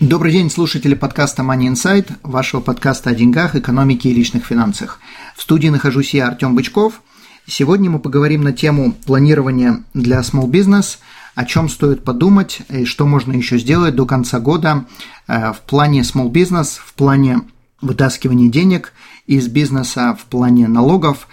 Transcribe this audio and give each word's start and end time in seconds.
Добрый 0.00 0.32
день, 0.32 0.48
слушатели 0.48 0.94
подкаста 0.94 1.42
Money 1.42 1.74
Insight, 1.74 2.10
вашего 2.22 2.62
подкаста 2.62 3.10
о 3.10 3.14
деньгах, 3.14 3.54
экономике 3.54 4.08
и 4.08 4.14
личных 4.14 4.46
финансах. 4.46 4.98
В 5.36 5.42
студии 5.42 5.68
нахожусь 5.68 6.14
я, 6.14 6.28
Артем 6.28 6.54
Бычков. 6.54 7.02
Сегодня 7.46 7.90
мы 7.90 7.98
поговорим 7.98 8.42
на 8.42 8.54
тему 8.54 8.94
планирования 9.04 9.84
для 9.92 10.20
small 10.20 10.46
business, 10.46 10.96
о 11.34 11.44
чем 11.44 11.68
стоит 11.68 12.02
подумать 12.02 12.62
и 12.70 12.86
что 12.86 13.06
можно 13.06 13.34
еще 13.34 13.58
сделать 13.58 13.94
до 13.94 14.06
конца 14.06 14.40
года 14.40 14.86
э, 15.28 15.52
в 15.52 15.60
плане 15.66 16.00
small 16.00 16.30
business, 16.30 16.78
в 16.82 16.94
плане 16.94 17.42
вытаскивания 17.82 18.50
денег 18.50 18.94
из 19.26 19.48
бизнеса, 19.48 20.16
в 20.18 20.24
плане 20.24 20.66
налогов 20.66 21.28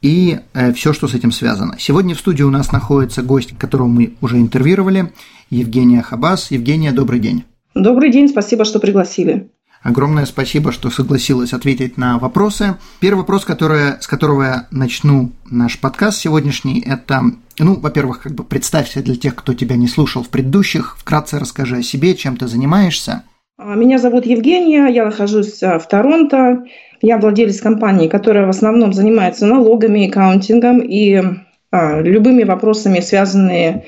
и 0.00 0.38
э, 0.52 0.72
все, 0.74 0.92
что 0.92 1.08
с 1.08 1.14
этим 1.14 1.32
связано. 1.32 1.74
Сегодня 1.80 2.14
в 2.14 2.20
студии 2.20 2.44
у 2.44 2.50
нас 2.50 2.70
находится 2.70 3.22
гость, 3.22 3.58
которого 3.58 3.88
мы 3.88 4.14
уже 4.20 4.38
интервьюировали, 4.38 5.12
Евгения 5.50 6.02
Хабас. 6.02 6.52
Евгения, 6.52 6.92
добрый 6.92 7.18
день. 7.18 7.44
Добрый 7.74 8.10
день, 8.10 8.28
спасибо, 8.28 8.64
что 8.64 8.80
пригласили. 8.80 9.48
Огромное 9.82 10.26
спасибо, 10.26 10.70
что 10.70 10.90
согласилась 10.90 11.52
ответить 11.52 11.98
на 11.98 12.18
вопросы. 12.18 12.76
Первый 13.00 13.20
вопрос, 13.20 13.44
который, 13.44 14.00
с 14.00 14.06
которого 14.06 14.42
я 14.42 14.66
начну 14.70 15.32
наш 15.50 15.80
подкаст 15.80 16.18
сегодняшний, 16.18 16.80
это, 16.80 17.22
ну, 17.58 17.80
во-первых, 17.80 18.22
как 18.22 18.34
бы 18.34 18.44
представься 18.44 19.02
для 19.02 19.16
тех, 19.16 19.34
кто 19.34 19.54
тебя 19.54 19.74
не 19.74 19.88
слушал 19.88 20.22
в 20.22 20.28
предыдущих, 20.28 20.96
вкратце 20.98 21.40
расскажи 21.40 21.78
о 21.78 21.82
себе, 21.82 22.14
чем 22.14 22.36
ты 22.36 22.46
занимаешься. 22.46 23.24
А, 23.58 23.74
меня 23.74 23.98
зовут 23.98 24.24
Евгения, 24.24 24.86
я 24.86 25.04
нахожусь 25.04 25.60
а, 25.62 25.80
в 25.80 25.88
Торонто. 25.88 26.64
Я 27.00 27.18
владелец 27.18 27.60
компании, 27.60 28.06
которая 28.06 28.46
в 28.46 28.50
основном 28.50 28.92
занимается 28.92 29.46
налогами, 29.46 30.08
аккаунтингом 30.08 30.78
и 30.78 31.20
а, 31.72 32.00
любыми 32.00 32.44
вопросами, 32.44 33.00
связанными 33.00 33.66
а, 33.66 33.82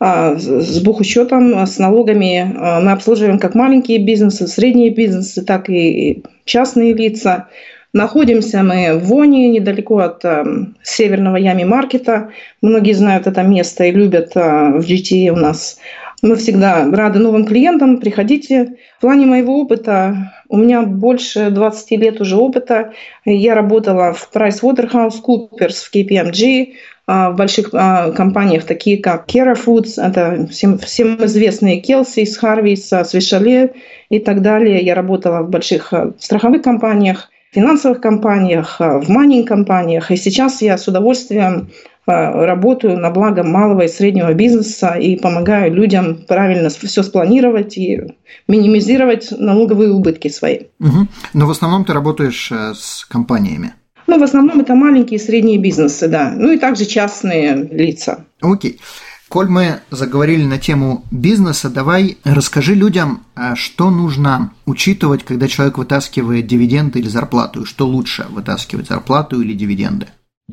с 0.00 0.80
бухучетом, 0.80 1.58
а, 1.58 1.66
с 1.66 1.78
налогами. 1.78 2.54
А, 2.56 2.80
мы 2.80 2.92
обслуживаем 2.92 3.38
как 3.38 3.54
маленькие 3.54 3.98
бизнесы, 3.98 4.46
средние 4.46 4.90
бизнесы, 4.90 5.44
так 5.44 5.68
и 5.68 6.22
частные 6.44 6.94
лица. 6.94 7.48
Находимся 7.92 8.62
мы 8.62 8.98
в 8.98 9.06
Воне, 9.06 9.48
недалеко 9.48 9.98
от 9.98 10.22
э, 10.22 10.44
северного 10.82 11.36
Ями 11.36 11.64
маркета. 11.64 12.28
Многие 12.60 12.92
знают 12.92 13.26
это 13.26 13.42
место 13.42 13.84
и 13.84 13.90
любят 13.90 14.32
э, 14.36 14.40
в 14.40 14.80
GTA 14.80 15.30
у 15.30 15.36
нас. 15.36 15.78
Мы 16.20 16.34
всегда 16.36 16.90
рады 16.90 17.20
новым 17.20 17.44
клиентам. 17.44 17.98
Приходите. 17.98 18.76
В 18.98 19.00
плане 19.02 19.26
моего 19.26 19.60
опыта, 19.60 20.32
у 20.48 20.56
меня 20.56 20.82
больше 20.82 21.50
20 21.50 21.90
лет 21.92 22.20
уже 22.20 22.36
опыта. 22.36 22.92
Я 23.24 23.54
работала 23.54 24.12
в 24.12 24.28
PricewaterhouseCoopers, 24.34 25.74
в 25.74 25.94
KPMG, 25.94 26.74
а, 27.06 27.30
в 27.30 27.36
больших 27.36 27.70
а, 27.72 28.10
компаниях, 28.10 28.64
такие 28.64 28.98
как 28.98 29.28
Kera 29.28 29.56
Foods, 29.56 29.94
это 29.96 30.46
всем, 30.48 30.78
всем 30.78 31.24
известные 31.24 31.80
Kelsis, 31.80 32.34
Harveys, 32.42 33.04
Свишале 33.04 33.74
и 34.10 34.18
так 34.18 34.42
далее. 34.42 34.80
Я 34.80 34.94
работала 34.96 35.42
в 35.42 35.50
больших 35.50 35.92
а, 35.92 36.12
страховых 36.18 36.62
компаниях, 36.62 37.30
финансовых 37.52 38.00
компаниях, 38.00 38.78
в 38.80 39.08
майнинг-компаниях. 39.08 40.10
И 40.10 40.16
сейчас 40.16 40.60
я 40.62 40.76
с 40.76 40.88
удовольствием 40.88 41.70
работаю 42.12 42.98
на 42.98 43.10
благо 43.10 43.42
малого 43.42 43.82
и 43.82 43.88
среднего 43.88 44.32
бизнеса 44.34 44.94
и 44.94 45.16
помогаю 45.16 45.74
людям 45.74 46.18
правильно 46.26 46.68
все 46.70 47.02
спланировать 47.02 47.76
и 47.76 48.00
минимизировать 48.46 49.30
налоговые 49.30 49.92
убытки 49.92 50.28
свои. 50.28 50.60
Угу. 50.80 51.06
Но 51.34 51.46
в 51.46 51.50
основном 51.50 51.84
ты 51.84 51.92
работаешь 51.92 52.50
э, 52.50 52.72
с 52.74 53.04
компаниями. 53.04 53.74
Ну, 54.06 54.18
в 54.18 54.22
основном 54.22 54.60
это 54.60 54.74
маленькие 54.74 55.18
и 55.18 55.22
средние 55.22 55.58
бизнесы, 55.58 56.08
да. 56.08 56.32
Ну 56.34 56.50
и 56.52 56.58
также 56.58 56.86
частные 56.86 57.68
лица. 57.70 58.24
Окей. 58.40 58.80
Коль 59.28 59.48
мы 59.48 59.80
заговорили 59.90 60.44
на 60.44 60.56
тему 60.56 61.04
бизнеса, 61.10 61.68
давай 61.68 62.16
расскажи 62.24 62.74
людям, 62.74 63.24
а 63.34 63.54
что 63.56 63.90
нужно 63.90 64.52
учитывать, 64.64 65.22
когда 65.24 65.48
человек 65.48 65.76
вытаскивает 65.76 66.46
дивиденды 66.46 67.00
или 67.00 67.08
зарплату, 67.08 67.62
и 67.62 67.64
что 67.66 67.86
лучше 67.86 68.26
вытаскивать 68.30 68.88
зарплату 68.88 69.42
или 69.42 69.52
дивиденды. 69.52 70.06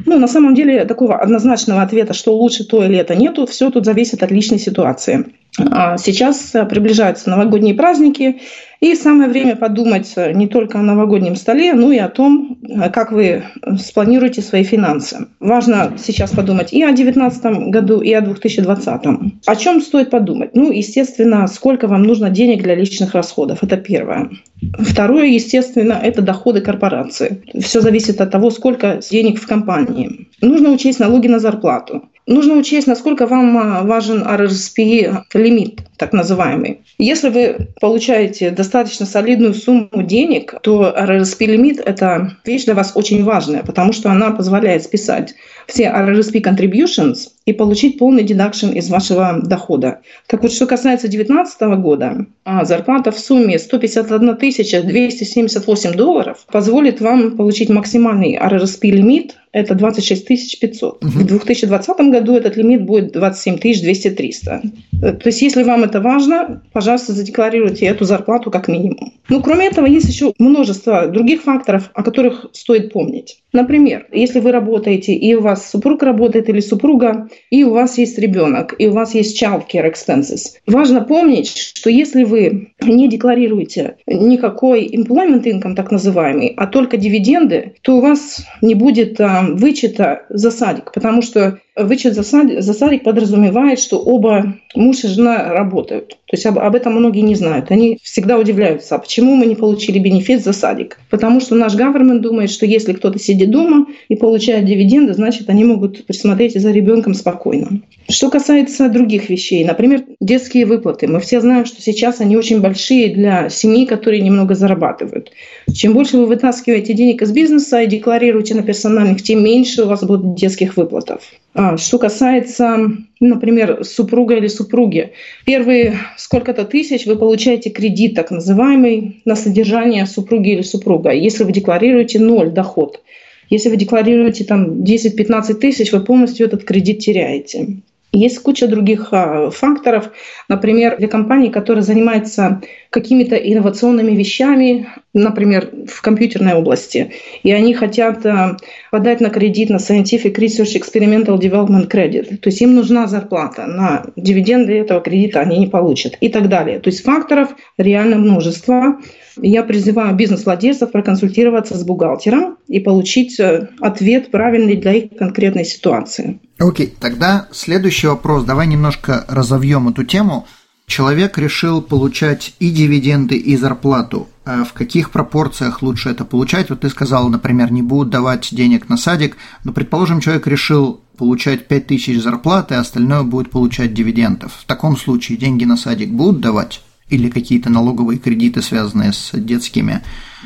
Ну, 0.04 0.20
на 0.20 0.28
самом 0.28 0.56
деле, 0.56 0.84
такого 0.86 1.18
однозначного 1.18 1.82
ответа, 1.82 2.14
что 2.14 2.36
лучше 2.36 2.66
то 2.66 2.84
или 2.84 2.98
это, 2.98 3.16
нету. 3.16 3.46
Все 3.46 3.70
тут 3.72 3.86
зависит 3.86 4.24
от 4.24 4.32
личной 4.32 4.60
ситуации. 4.60 5.34
А 5.72 5.98
сейчас 5.98 6.54
приближаются 6.70 7.30
новогодние 7.30 7.76
праздники, 7.76 8.42
и 8.82 8.94
самое 8.94 9.30
время 9.30 9.56
подумать 9.56 10.14
не 10.34 10.48
только 10.48 10.80
о 10.80 10.84
новогоднем 10.84 11.36
столе, 11.38 11.74
но 11.74 11.92
и 11.94 11.98
о 11.98 12.10
том, 12.10 12.60
как 12.94 13.12
вы 13.14 13.44
спланируете 13.80 14.42
свои 14.42 14.64
финансы. 14.64 15.28
Важно 15.40 15.94
сейчас 15.98 16.32
подумать 16.32 16.74
и 16.74 16.84
о 16.84 16.88
2019 16.88 17.70
году, 17.70 18.02
и 18.02 18.12
о 18.12 18.22
2020. 18.22 19.02
О 19.46 19.56
чем 19.56 19.82
стоит 19.82 20.10
подумать? 20.10 20.52
Ну, 20.54 20.72
естественно, 20.72 21.48
сколько 21.48 21.88
вам 21.88 22.04
нужно 22.04 22.30
денег 22.30 22.64
для 22.64 22.76
личных 22.76 23.14
расходов. 23.14 23.64
Это 23.64 23.78
первое. 23.78 24.30
Второе, 24.78 25.28
естественно, 25.28 25.94
это 25.94 26.22
доходы 26.22 26.60
корпорации. 26.60 27.44
Все 27.60 27.80
зависит 27.80 28.20
от 28.20 28.30
того, 28.30 28.52
сколько 28.52 29.00
денег 29.10 29.40
в 29.40 29.48
компании. 29.48 30.28
Нужно 30.42 30.70
учесть 30.70 31.00
налоги 31.00 31.28
на 31.28 31.40
зарплату. 31.40 32.10
Нужно 32.28 32.56
учесть, 32.56 32.88
насколько 32.88 33.28
вам 33.28 33.56
а, 33.58 33.84
важен 33.84 34.24
RRSP 34.24 35.26
лимит, 35.36 35.82
так 35.98 36.12
называемый. 36.12 36.82
Если 36.98 37.30
вы 37.30 37.68
получаете 37.80 38.50
достаточно 38.50 39.06
солидную 39.06 39.54
сумму 39.54 40.02
денег, 40.02 40.56
то 40.64 40.96
RRSP 40.98 41.46
лимит– 41.46 41.80
это 41.86 42.38
вещь 42.44 42.66
для 42.66 42.74
вас 42.74 42.94
очень 42.96 43.24
важная, 43.24 43.62
потому 43.62 43.94
что 43.94 44.10
она 44.10 44.32
позволяет 44.32 44.84
списать 44.84 45.36
все 45.68 45.84
RRSP 45.86 46.42
contributions 46.42 47.28
и 47.46 47.54
получить 47.54 48.00
полный 48.00 48.24
дедакшн 48.24 48.70
из 48.70 48.90
вашего 48.90 49.42
дохода. 49.44 50.02
Так 50.28 50.42
вот, 50.42 50.52
что 50.52 50.66
касается 50.66 51.08
2019 51.08 51.62
года, 51.78 52.26
а, 52.44 52.66
зарплата 52.66 53.12
в 53.12 53.20
сумме 53.20 53.60
151 53.60 54.36
278 54.36 55.94
долларов 55.94 56.46
позволит 56.52 57.02
вам 57.02 57.38
получить 57.38 57.70
максимальный 57.70 58.36
RRSP 58.36 58.90
лимит 58.90 59.36
это 59.56 59.74
26 59.74 60.60
500. 60.60 61.04
Угу. 61.04 61.12
В 61.12 61.26
2020 61.26 61.98
году 62.12 62.36
этот 62.36 62.58
лимит 62.58 62.84
будет 62.84 63.14
27 63.14 63.58
200 63.58 64.10
То 64.12 65.22
есть, 65.24 65.42
если 65.42 65.64
вам 65.64 65.86
это 65.86 66.02
важно, 66.02 66.62
пожалуйста, 66.74 67.14
задекларируйте 67.14 67.86
эту 67.86 68.04
зарплату 68.04 68.52
как 68.52 68.68
минимум. 68.68 69.14
Ну, 69.30 69.42
кроме 69.42 69.68
этого, 69.68 69.86
есть 69.86 70.10
еще 70.10 70.34
множество 70.40 71.08
других 71.08 71.42
факторов, 71.44 71.90
о 71.94 72.04
которых 72.04 72.48
стоит 72.52 72.92
помнить. 72.92 73.38
Например, 73.54 74.06
если 74.12 74.42
вы 74.42 74.52
работаете, 74.52 75.14
и 75.14 75.34
у 75.36 75.42
вас 75.42 75.72
супруг 75.72 76.04
работает 76.04 76.50
или 76.50 76.60
супруга, 76.60 77.30
и 77.50 77.64
у 77.64 77.72
вас 77.72 77.98
есть 77.98 78.20
ребенок, 78.20 78.76
и 78.78 78.88
у 78.88 78.92
вас 78.92 79.16
есть 79.16 79.42
child 79.42 79.64
care 79.74 79.90
expenses. 79.90 80.58
Важно 80.68 81.00
помнить, 81.02 81.56
что 81.56 81.90
если 81.90 82.26
вы 82.26 82.74
не 82.82 83.08
декларируете 83.08 83.96
никакой 84.06 84.86
employment 84.88 85.44
income, 85.44 85.76
так 85.76 85.92
называемый, 85.92 86.54
а 86.58 86.68
только 86.68 86.98
дивиденды, 86.98 87.76
то 87.82 87.98
у 87.98 88.02
вас 88.02 88.46
не 88.62 88.76
будет 88.76 89.22
а, 89.22 89.45
вычета 89.54 90.26
за 90.30 90.52
потому 90.94 91.22
что 91.22 91.60
Вычет 91.78 92.14
за 92.14 92.24
садик, 92.24 92.62
за 92.62 92.74
садик 92.74 93.04
подразумевает, 93.04 93.80
что 93.80 94.00
оба 94.00 94.56
муж 94.76 95.04
и 95.04 95.08
жена 95.08 95.50
работают. 95.50 96.10
То 96.28 96.34
есть 96.34 96.46
об, 96.46 96.58
об 96.58 96.74
этом 96.74 96.94
многие 96.94 97.20
не 97.20 97.36
знают. 97.36 97.70
Они 97.70 98.00
всегда 98.02 98.38
удивляются, 98.40 98.96
а 98.96 99.00
почему 99.00 99.36
мы 99.36 99.46
не 99.46 99.56
получили 99.56 100.00
бенефит 100.00 100.42
за 100.42 100.54
садик? 100.54 100.98
Потому 101.10 101.42
что 101.42 101.54
наш 101.56 101.76
government 101.76 102.20
думает, 102.20 102.50
что 102.50 102.66
если 102.66 102.94
кто-то 102.94 103.20
сидит 103.20 103.52
дома 103.52 103.88
и 104.08 104.16
получает 104.16 104.64
дивиденды, 104.64 105.14
значит, 105.14 105.50
они 105.50 105.66
могут 105.66 106.06
присмотреть 106.06 106.60
за 106.60 106.72
ребенком 106.72 107.14
спокойно. 107.14 107.82
Что 108.08 108.30
касается 108.30 108.88
других 108.88 109.30
вещей, 109.30 109.66
например, 109.66 110.06
детские 110.22 110.66
выплаты. 110.66 111.08
Мы 111.08 111.20
все 111.20 111.42
знаем, 111.42 111.66
что 111.66 111.82
сейчас 111.82 112.22
они 112.22 112.38
очень 112.38 112.62
большие 112.62 113.14
для 113.14 113.50
семей, 113.50 113.86
которые 113.86 114.22
немного 114.22 114.56
зарабатывают. 114.56 115.32
Чем 115.74 115.94
больше 115.94 116.18
вы 116.18 116.26
вытаскиваете 116.26 116.94
денег 116.94 117.22
из 117.22 117.32
бизнеса 117.32 117.82
и 117.82 117.88
декларируете 117.88 118.56
на 118.56 118.64
персональных, 118.64 119.22
тем 119.22 119.44
меньше 119.44 119.84
у 119.84 119.88
вас 119.88 120.04
будет 120.04 120.36
детских 120.36 120.78
выплатов. 120.78 121.22
А, 121.58 121.78
что 121.78 121.98
касается, 121.98 122.92
например, 123.22 123.86
супруга 123.86 124.36
или 124.36 124.48
супруги, 124.48 125.14
первые 125.46 125.98
сколько-то 126.18 126.66
тысяч 126.66 127.06
вы 127.06 127.16
получаете 127.16 127.70
кредит, 127.70 128.14
так 128.14 128.30
называемый, 128.30 129.22
на 129.24 129.38
содержание 129.38 130.06
супруги 130.06 130.50
или 130.50 130.64
супруга, 130.64 131.12
если 131.12 131.46
вы 131.46 131.54
декларируете 131.54 132.20
ноль 132.20 132.52
доход. 132.52 133.02
Если 133.50 133.70
вы 133.70 133.78
декларируете 133.78 134.44
там 134.44 134.84
10-15 134.84 135.54
тысяч, 135.54 135.94
вы 135.94 136.04
полностью 136.04 136.46
этот 136.46 136.66
кредит 136.66 137.00
теряете. 137.00 137.78
Есть 138.16 138.40
куча 138.40 138.68
других 138.68 139.10
а, 139.12 139.50
факторов. 139.50 140.12
Например, 140.48 140.96
для 140.98 141.10
компании, 141.10 141.50
которая 141.50 141.84
занимается 141.84 142.62
какими-то 142.90 143.36
инновационными 143.36 144.14
вещами, 144.14 144.88
например, 145.14 145.70
в 145.86 146.02
компьютерной 146.02 146.54
области, 146.54 147.12
и 147.44 147.52
они 147.52 147.74
хотят 147.74 148.26
э, 148.26 148.56
подать 148.90 149.20
на 149.20 149.30
кредит 149.30 149.70
на 149.70 149.78
Scientific 149.78 150.36
Research 150.36 150.80
Experimental 150.80 151.38
Development 151.38 151.90
Credit, 151.90 152.38
то 152.38 152.50
есть 152.50 152.62
им 152.62 152.74
нужна 152.74 153.08
зарплата, 153.08 153.66
на 153.66 154.06
дивиденды 154.16 154.80
этого 154.80 155.02
кредита 155.02 155.42
они 155.42 155.60
не 155.60 155.68
получат 155.68 156.16
и 156.22 156.30
так 156.30 156.48
далее. 156.48 156.80
То 156.80 156.90
есть 156.90 157.04
факторов 157.04 157.50
реально 157.78 158.16
множество. 158.16 158.98
Я 159.42 159.64
призываю 159.64 160.16
бизнес-владельцев 160.16 160.92
проконсультироваться 160.92 161.78
с 161.78 161.84
бухгалтером 161.84 162.58
и 162.68 162.80
получить 162.80 163.40
э, 163.40 163.70
ответ 163.80 164.32
правильный 164.32 164.76
для 164.78 164.94
их 164.94 165.18
конкретной 165.18 165.66
ситуации. 165.66 166.40
Окей, 166.58 166.88
okay, 166.88 166.94
тогда 167.00 167.48
следующий 167.52 168.08
вопрос. 168.08 168.44
Давай 168.44 168.68
немножко 168.68 169.26
разовьем 169.28 169.90
эту 169.90 170.04
тему. 170.04 170.48
Человек 170.88 171.38
решил 171.38 171.82
получать 171.82 172.54
и 172.60 172.70
дивиденды, 172.70 173.36
и 173.36 173.58
зарплату. 173.58 174.28
А 174.46 174.64
в 174.64 174.74
каких 174.74 175.10
пропорциях 175.10 175.82
лучше 175.82 176.10
это 176.10 176.26
получать? 176.26 176.70
Вот 176.70 176.82
ты 176.82 176.90
сказал, 176.90 177.28
например, 177.30 177.72
не 177.72 177.82
будут 177.82 178.12
давать 178.12 178.50
денег 178.52 178.88
на 178.88 178.96
садик, 178.96 179.38
но, 179.64 179.74
предположим, 179.74 180.22
человек 180.22 180.46
решил 180.46 181.02
получать 181.18 181.68
5000 181.68 182.22
зарплаты, 182.22 182.76
а 182.76 182.82
остальное 182.82 183.24
будет 183.24 183.50
получать 183.50 183.94
дивидендов. 183.94 184.54
В 184.54 184.66
таком 184.66 184.96
случае 184.96 185.40
деньги 185.40 185.66
на 185.66 185.78
садик 185.78 186.12
будут 186.12 186.42
давать? 186.42 186.82
Или 187.10 187.30
какие-то 187.30 187.70
налоговые 187.70 188.18
кредиты, 188.18 188.62
связанные 188.62 189.14
с 189.14 189.32
детскими 189.34 190.02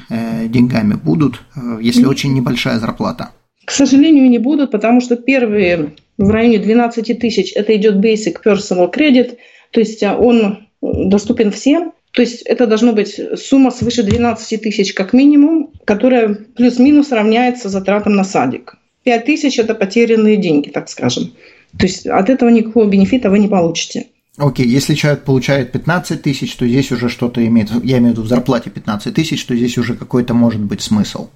э, 0.10 0.48
деньгами, 0.48 0.96
будут, 0.96 1.42
э, 1.56 1.80
если 1.82 2.06
очень 2.06 2.34
небольшая 2.34 2.80
зарплата? 2.80 3.32
К 3.66 3.72
сожалению, 3.72 4.30
не 4.30 4.40
будут, 4.40 4.72
потому 4.72 5.00
что 5.00 5.16
первые 5.16 5.94
в 6.18 6.30
районе 6.30 6.60
12 6.60 7.20
тысяч 7.20 7.54
это 7.54 7.76
идет 7.76 7.96
Basic 7.96 8.38
Personal 8.44 8.94
Credit– 8.94 9.38
то 9.72 9.80
есть 9.80 10.04
а, 10.04 10.18
он 10.18 10.68
доступен 10.82 11.52
всем. 11.52 11.94
То 12.12 12.22
есть 12.22 12.42
это 12.42 12.66
должно 12.66 12.94
быть 12.94 13.20
сумма 13.36 13.70
свыше 13.70 14.04
12 14.04 14.62
тысяч 14.62 14.94
как 14.94 15.14
минимум, 15.14 15.72
которая 15.86 16.34
плюс-минус 16.34 17.12
равняется 17.12 17.70
затратам 17.70 18.16
на 18.16 18.24
садик. 18.24 18.76
5 19.04 19.26
тысяч– 19.26 19.60
это 19.60 19.76
потерянные 19.76 20.38
деньги, 20.38 20.70
так 20.70 20.90
скажем. 20.90 21.34
То 21.78 21.86
есть 21.86 22.08
от 22.08 22.30
этого 22.30 22.50
никакого 22.50 22.90
бенефита 22.90 23.30
вы 23.30 23.40
не 23.40 23.48
получите. 23.48 24.08
Окей, 24.40 24.66
okay. 24.66 24.70
если 24.70 24.96
человек 24.96 25.24
получает 25.24 25.72
15 25.74 26.22
тысяч, 26.22 26.56
то 26.56 26.66
здесь 26.66 26.92
уже 26.92 27.10
что-то 27.10 27.46
имеет, 27.46 27.70
я 27.84 27.98
имею 27.98 28.14
в 28.14 28.18
виду 28.18 28.22
в 28.22 28.28
зарплате 28.28 28.70
15 28.70 29.14
тысяч, 29.14 29.44
то 29.46 29.56
здесь 29.56 29.78
уже 29.78 29.96
какой-то 29.96 30.34
может 30.34 30.62
быть 30.62 30.82
смысл. 30.82 31.28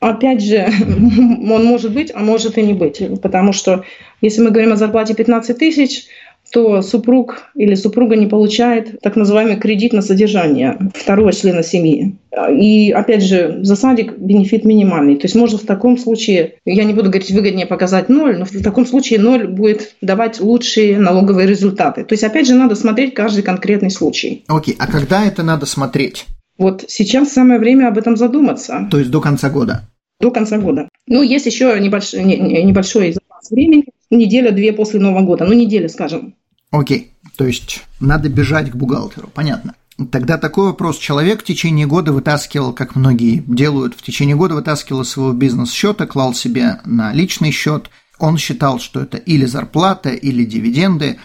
Опять 0.00 0.42
же, 0.42 0.68
он 0.86 1.64
может 1.64 1.92
быть, 1.92 2.10
а 2.14 2.20
может 2.20 2.58
и 2.58 2.62
не 2.62 2.74
быть. 2.74 3.00
Потому 3.22 3.52
что 3.52 3.84
если 4.20 4.42
мы 4.42 4.50
говорим 4.50 4.72
о 4.72 4.76
зарплате 4.76 5.14
15 5.14 5.56
тысяч, 5.56 6.06
то 6.50 6.82
супруг 6.82 7.42
или 7.54 7.74
супруга 7.74 8.16
не 8.16 8.26
получает 8.26 9.00
так 9.00 9.16
называемый 9.16 9.56
кредит 9.56 9.92
на 9.92 10.02
содержание 10.02 10.78
второго 10.94 11.32
члена 11.32 11.62
семьи. 11.62 12.16
И 12.50 12.90
опять 12.90 13.22
же, 13.22 13.58
за 13.62 13.76
садик 13.76 14.16
бенефит 14.18 14.64
минимальный. 14.64 15.16
То 15.16 15.26
есть 15.26 15.34
можно 15.34 15.58
в 15.58 15.62
таком 15.62 15.98
случае, 15.98 16.54
я 16.64 16.84
не 16.84 16.94
буду 16.94 17.10
говорить 17.10 17.30
выгоднее 17.30 17.66
показать 17.66 18.08
ноль, 18.08 18.38
но 18.38 18.44
в 18.44 18.62
таком 18.62 18.86
случае 18.86 19.20
ноль 19.20 19.46
будет 19.46 19.96
давать 20.00 20.40
лучшие 20.40 20.98
налоговые 20.98 21.46
результаты. 21.46 22.04
То 22.04 22.12
есть 22.12 22.24
опять 22.24 22.46
же 22.46 22.54
надо 22.54 22.74
смотреть 22.74 23.14
каждый 23.14 23.42
конкретный 23.42 23.90
случай. 23.90 24.44
Окей, 24.48 24.74
okay. 24.74 24.76
а 24.78 24.86
когда 24.86 25.24
это 25.26 25.42
надо 25.42 25.66
смотреть? 25.66 26.26
Вот 26.58 26.84
сейчас 26.88 27.32
самое 27.32 27.60
время 27.60 27.88
об 27.88 27.98
этом 27.98 28.16
задуматься. 28.16 28.88
То 28.90 28.98
есть 28.98 29.10
до 29.10 29.20
конца 29.20 29.48
года? 29.48 29.88
До 30.20 30.30
конца 30.30 30.58
года. 30.58 30.88
Ну, 31.06 31.22
есть 31.22 31.46
еще 31.46 31.78
небольшой, 31.78 32.24
небольшой 32.24 33.12
запас 33.12 33.50
времени 33.50 33.84
неделя-две 34.10 34.72
после 34.72 35.00
Нового 35.00 35.22
года, 35.22 35.44
ну 35.44 35.52
неделя, 35.52 35.88
скажем. 35.88 36.34
Окей, 36.70 37.12
то 37.36 37.46
есть 37.46 37.84
надо 38.00 38.28
бежать 38.28 38.70
к 38.70 38.76
бухгалтеру, 38.76 39.30
понятно. 39.32 39.74
Тогда 40.10 40.38
такой 40.38 40.66
вопрос. 40.66 40.96
Человек 40.98 41.40
в 41.40 41.44
течение 41.44 41.86
года 41.86 42.12
вытаскивал, 42.12 42.72
как 42.72 42.94
многие 42.94 43.42
делают, 43.46 43.94
в 43.94 44.02
течение 44.02 44.36
года 44.36 44.54
вытаскивал 44.54 45.00
из 45.00 45.08
своего 45.08 45.32
бизнес-счета, 45.32 46.06
клал 46.06 46.34
себе 46.34 46.80
на 46.84 47.12
личный 47.12 47.50
счет. 47.50 47.90
Он 48.18 48.38
считал, 48.38 48.78
что 48.78 49.00
это 49.00 49.16
или 49.16 49.44
зарплата, 49.44 50.10
или 50.10 50.44
дивиденды. 50.44 51.18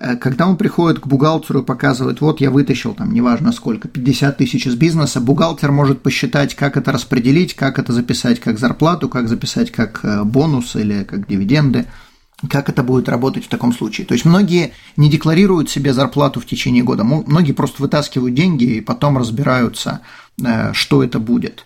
Э, 0.00 0.16
когда 0.16 0.48
он 0.48 0.56
приходит 0.56 0.98
к 0.98 1.06
бухгалтеру 1.06 1.60
и 1.60 1.64
показывает, 1.64 2.20
вот 2.20 2.40
я 2.40 2.50
вытащил 2.50 2.94
там, 2.94 3.12
неважно 3.12 3.52
сколько, 3.52 3.86
50 3.86 4.38
тысяч 4.38 4.66
из 4.66 4.74
бизнеса, 4.74 5.20
бухгалтер 5.20 5.70
может 5.70 6.02
посчитать, 6.02 6.56
как 6.56 6.76
это 6.76 6.90
распределить, 6.90 7.54
как 7.54 7.78
это 7.78 7.92
записать 7.92 8.40
как 8.40 8.58
зарплату, 8.58 9.08
как 9.08 9.28
записать 9.28 9.70
как 9.70 10.00
э, 10.02 10.24
бонус 10.24 10.74
или 10.74 11.04
как 11.04 11.28
дивиденды– 11.28 11.86
как 12.50 12.68
это 12.68 12.82
будет 12.82 13.08
работать 13.08 13.44
в 13.44 13.48
таком 13.48 13.72
случае. 13.72 14.06
То 14.06 14.14
есть 14.14 14.24
многие 14.24 14.72
не 14.96 15.08
декларируют 15.08 15.70
себе 15.70 15.92
зарплату 15.92 16.40
в 16.40 16.46
течение 16.46 16.82
года, 16.82 17.04
многие 17.04 17.52
просто 17.52 17.82
вытаскивают 17.82 18.34
деньги 18.34 18.64
и 18.64 18.80
потом 18.80 19.18
разбираются, 19.18 20.00
э, 20.44 20.72
что 20.72 21.02
это 21.02 21.18
будет. 21.18 21.64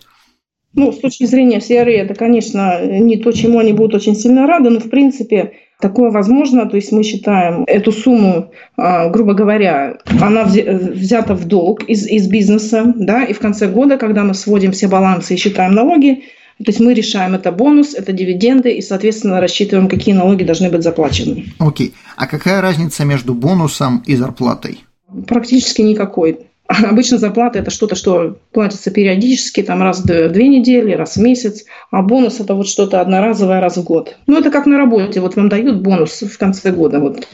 Ну, 0.73 0.93
с 0.93 0.99
точки 0.99 1.25
зрения 1.25 1.59
CRE, 1.59 1.91
это, 1.91 2.13
конечно, 2.15 2.79
не 2.85 3.17
то, 3.17 3.33
чему 3.33 3.59
они 3.59 3.73
будут 3.73 3.95
очень 3.95 4.15
сильно 4.15 4.47
рады, 4.47 4.69
но, 4.69 4.79
в 4.79 4.89
принципе, 4.89 5.51
такое 5.81 6.11
возможно. 6.11 6.65
То 6.65 6.77
есть 6.77 6.93
мы 6.93 7.03
считаем 7.03 7.65
эту 7.67 7.91
сумму, 7.91 8.51
а, 8.77 9.09
грубо 9.09 9.33
говоря, 9.33 9.97
она 10.21 10.45
взята 10.45 11.35
в 11.35 11.45
долг 11.45 11.83
из, 11.83 12.07
из 12.07 12.29
бизнеса, 12.29 12.93
да, 12.95 13.25
и 13.25 13.33
в 13.33 13.39
конце 13.39 13.67
года, 13.67 13.97
когда 13.97 14.23
мы 14.23 14.33
сводим 14.33 14.71
все 14.71 14.87
балансы 14.87 15.33
и 15.33 15.37
считаем 15.37 15.73
налоги, 15.73 16.23
то 16.57 16.69
есть 16.69 16.79
мы 16.79 16.93
решаем, 16.93 17.33
это 17.33 17.51
бонус, 17.51 17.93
это 17.93 18.11
дивиденды, 18.11 18.71
и, 18.71 18.81
соответственно, 18.81 19.41
рассчитываем, 19.41 19.89
какие 19.89 20.13
налоги 20.13 20.43
должны 20.43 20.69
быть 20.69 20.83
заплачены. 20.83 21.45
Окей. 21.59 21.87
Okay. 21.87 21.93
А 22.15 22.27
какая 22.27 22.61
разница 22.61 23.03
между 23.03 23.33
бонусом 23.33 24.03
и 24.05 24.15
зарплатой? 24.15 24.83
Практически 25.27 25.81
никакой. 25.81 26.39
Обычно 26.83 27.17
зарплата– 27.17 27.59
это 27.59 27.71
что-то, 27.71 27.95
что 27.95 28.37
платится 28.51 28.91
периодически, 28.91 29.63
там 29.63 29.81
раз 29.81 30.01
в 30.01 30.05
две 30.05 30.47
недели, 30.47 30.93
раз 30.93 31.17
в 31.17 31.21
месяц, 31.21 31.65
а 31.89 32.01
бонус– 32.01 32.39
это 32.39 32.53
вот 32.53 32.67
что-то 32.67 33.01
одноразовое 33.01 33.59
раз 33.59 33.77
в 33.77 33.83
год. 33.83 34.17
Ну, 34.27 34.37
это 34.37 34.51
как 34.51 34.65
на 34.65 34.77
работе, 34.77 35.19
вот 35.19 35.35
вам 35.35 35.49
дают 35.49 35.81
бонус 35.81 36.21
в 36.21 36.37
конце 36.37 36.71
года. 36.71 36.99
Вот. 36.99 37.27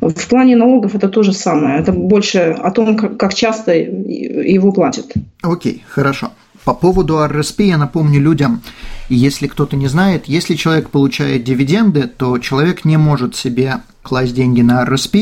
В 0.00 0.28
плане 0.28 0.56
налогов 0.56 0.94
это 0.94 1.08
то 1.08 1.22
же 1.22 1.32
самое. 1.32 1.80
Это 1.80 1.92
больше 1.92 2.56
о 2.58 2.70
том, 2.70 2.96
как 2.96 3.34
часто 3.34 3.72
его 3.74 4.72
платят. 4.72 5.12
Окей, 5.42 5.74
okay, 5.74 5.80
хорошо. 5.88 6.30
По 6.64 6.74
поводу 6.74 7.26
РСП 7.26 7.60
я 7.60 7.76
напомню 7.76 8.20
людям, 8.20 8.62
если 9.08 9.46
кто-то 9.46 9.76
не 9.76 9.88
знает, 9.88 10.24
если 10.26 10.54
человек 10.54 10.90
получает 10.90 11.44
дивиденды, 11.44 12.06
то 12.06 12.38
человек 12.38 12.84
не 12.84 12.96
может 12.96 13.36
себе 13.36 13.82
класть 14.02 14.34
деньги 14.34 14.62
на 14.62 14.84
РСП, 14.84 15.16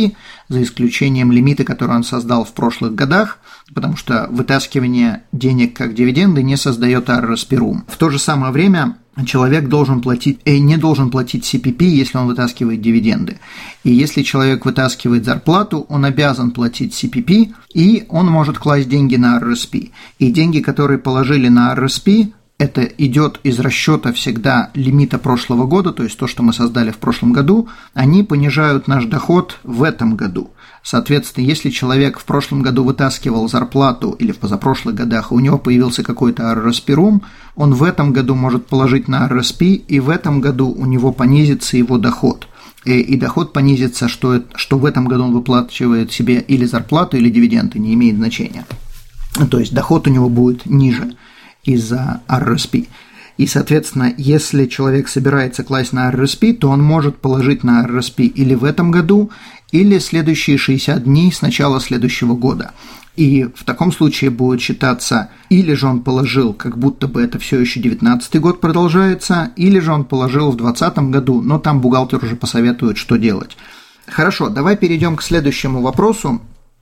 за 0.48 0.62
исключением 0.62 1.30
лимита, 1.32 1.64
который 1.64 1.96
он 1.96 2.04
создал 2.04 2.44
в 2.44 2.52
прошлых 2.52 2.94
годах, 2.94 3.38
потому 3.74 3.96
что 3.96 4.26
вытаскивание 4.30 5.22
денег 5.32 5.76
как 5.76 5.94
дивиденды 5.94 6.42
не 6.42 6.56
создает 6.56 7.08
РСП-рум. 7.08 7.84
В 7.88 7.96
то 7.96 8.10
же 8.10 8.18
самое 8.18 8.52
время 8.52 8.96
человек 9.26 9.68
должен 9.68 10.00
платить, 10.00 10.40
э, 10.44 10.58
не 10.58 10.76
должен 10.76 11.10
платить 11.10 11.44
CPP, 11.44 11.84
если 11.84 12.18
он 12.18 12.26
вытаскивает 12.26 12.80
дивиденды. 12.80 13.38
И 13.84 13.92
если 13.92 14.22
человек 14.22 14.64
вытаскивает 14.64 15.25
зарплату, 15.25 15.87
он 15.88 16.04
обязан 16.04 16.50
платить 16.50 16.92
CPP, 16.92 17.52
и 17.75 18.06
он 18.08 18.26
может 18.26 18.58
класть 18.58 18.88
деньги 18.88 19.16
на 19.16 19.38
RSP. 19.38 19.90
И 20.18 20.30
деньги, 20.30 20.60
которые 20.60 20.99
положили 20.99 21.49
на 21.49 21.75
RSP, 21.75 22.32
это 22.61 22.83
идет 22.83 23.40
из 23.43 23.59
расчета 23.59 24.12
всегда 24.12 24.71
лимита 24.75 25.19
прошлого 25.19 25.64
года, 25.64 25.93
то 25.93 26.02
есть 26.02 26.19
то, 26.19 26.26
что 26.26 26.43
мы 26.43 26.52
создали 26.52 26.90
в 26.90 26.99
прошлом 26.99 27.33
году, 27.33 27.71
они 27.95 28.23
понижают 28.23 28.87
наш 28.87 29.07
доход 29.07 29.59
в 29.64 29.83
этом 29.83 30.14
году. 30.14 30.50
Соответственно, 30.83 31.47
если 31.47 31.71
человек 31.71 32.19
в 32.19 32.25
прошлом 32.26 32.61
году 32.61 32.85
вытаскивал 32.85 33.49
зарплату 33.49 34.11
или 34.19 34.31
в 34.31 34.37
позапрошлых 34.37 34.95
годах, 34.95 35.33
у 35.33 35.40
него 35.40 35.57
появился 35.57 36.02
какой-то 36.02 36.43
RSP-рум, 36.52 37.23
он 37.57 37.73
в 37.73 37.83
этом 37.83 38.12
году 38.12 38.35
может 38.35 38.67
положить 38.67 39.09
на 39.09 39.26
RSP, 39.26 39.76
и 39.76 39.99
в 39.99 40.11
этом 40.11 40.43
году 40.43 40.69
у 40.69 40.85
него 40.85 41.12
понизится 41.12 41.79
его 41.79 41.97
доход. 41.97 42.47
И, 42.85 43.00
и 43.00 43.17
доход 43.17 43.55
понизится, 43.55 44.07
что, 44.07 44.43
что 44.55 44.79
в 44.79 44.85
этом 44.85 45.07
году 45.07 45.25
он 45.25 45.33
выплачивает 45.33 46.12
себе 46.12 46.40
или 46.40 46.67
зарплату, 46.67 47.17
или 47.17 47.31
дивиденды, 47.31 47.79
не 47.79 47.95
имеет 47.95 48.17
значения. 48.17 48.67
То 49.50 49.59
есть 49.59 49.73
доход 49.73 50.07
у 50.07 50.11
него 50.11 50.29
будет 50.29 50.67
ниже 50.67 51.17
из-за 51.64 52.21
RSP. 52.29 52.88
И, 53.37 53.47
соответственно, 53.47 54.12
если 54.19 54.67
человек 54.67 55.09
собирается 55.09 55.64
класть 55.64 55.95
на 55.95 56.11
RSP, 56.11 56.52
то 56.55 56.69
он 56.69 56.83
может 56.83 57.17
положить 57.17 57.64
на 57.64 57.87
RSP 57.87 58.25
или 58.26 58.55
в 58.55 58.64
этом 58.64 58.90
году, 58.90 59.31
или 59.73 59.99
следующие 59.99 60.59
60 60.59 61.05
дней 61.05 61.33
с 61.33 61.40
начала 61.40 61.81
следующего 61.81 62.35
года. 62.35 62.73
И 63.17 63.45
в 63.55 63.64
таком 63.64 63.93
случае 63.93 64.31
будет 64.31 64.61
считаться, 64.61 65.31
или 65.49 65.75
же 65.75 65.87
он 65.87 66.00
положил, 66.00 66.52
как 66.52 66.79
будто 66.79 67.09
бы 67.09 67.23
это 67.23 67.38
все 67.38 67.59
еще 67.59 67.81
19 67.81 68.40
год 68.40 68.61
продолжается, 68.61 69.52
или 69.57 69.79
же 69.79 69.93
он 69.93 70.05
положил 70.05 70.50
в 70.50 70.57
2020 70.57 71.11
году, 71.11 71.40
но 71.40 71.59
там 71.59 71.81
бухгалтер 71.81 72.23
уже 72.23 72.37
посоветует, 72.37 72.99
что 72.99 73.17
делать. 73.17 73.57
Хорошо, 74.07 74.49
давай 74.49 74.76
перейдем 74.76 75.17
к 75.17 75.23
следующему 75.23 75.81
вопросу. 75.81 76.40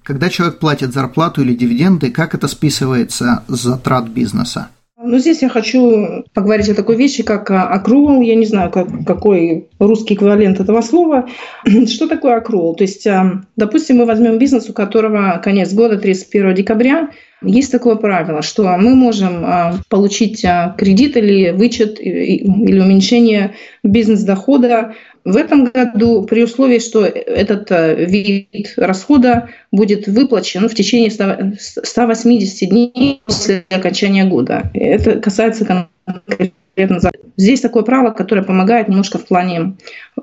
Когда 0.08 0.30
человек 0.30 0.58
платит 0.58 0.94
зарплату 0.94 1.42
или 1.42 1.52
дивиденды, 1.52 2.10
как 2.10 2.34
это 2.34 2.48
списывается 2.48 3.44
с 3.46 3.60
затрат 3.60 4.08
бизнеса? 4.08 4.70
Ну, 4.96 5.18
здесь 5.18 5.42
я 5.42 5.50
хочу 5.50 6.24
поговорить 6.32 6.70
о 6.70 6.74
такой 6.74 6.96
вещи, 6.96 7.22
как 7.22 7.50
accrual. 7.50 8.24
Я 8.24 8.34
не 8.34 8.46
знаю, 8.46 8.70
как, 8.70 8.88
какой 9.06 9.68
русский 9.78 10.14
эквивалент 10.14 10.60
этого 10.60 10.80
слова. 10.80 11.28
Что 11.86 12.08
такое 12.08 12.40
accrual? 12.40 12.74
То 12.74 12.84
есть, 12.84 13.06
а, 13.06 13.42
допустим, 13.56 13.98
мы 13.98 14.06
возьмем 14.06 14.38
бизнес, 14.38 14.70
у 14.70 14.72
которого 14.72 15.42
конец 15.44 15.74
года, 15.74 15.98
31 15.98 16.54
декабря, 16.54 17.10
Есть 17.42 17.70
такое 17.70 17.96
правило, 17.96 18.40
что 18.40 18.64
мы 18.78 18.94
можем 18.94 19.44
а, 19.44 19.74
получить 19.90 20.42
а, 20.44 20.74
кредит 20.76 21.18
или 21.18 21.50
вычет 21.50 22.00
или 22.00 22.80
уменьшение 22.80 23.54
бизнес-дохода 23.84 24.94
в 25.32 25.36
этом 25.36 25.66
году 25.66 26.24
при 26.24 26.42
условии, 26.42 26.78
что 26.78 27.04
этот 27.04 27.70
а, 27.70 27.94
вид 27.94 28.72
расхода 28.76 29.50
будет 29.70 30.06
выплачен 30.06 30.68
в 30.68 30.74
течение 30.74 31.10
180 31.10 32.68
дней 32.68 33.22
после 33.26 33.64
окончания 33.68 34.24
года. 34.24 34.70
Это 34.74 35.20
касается 35.20 35.64
конкретно 35.64 37.00
Здесь 37.36 37.60
такое 37.60 37.82
право, 37.82 38.10
которое 38.10 38.42
помогает 38.42 38.88
немножко 38.88 39.18
в 39.18 39.26
плане 39.26 39.76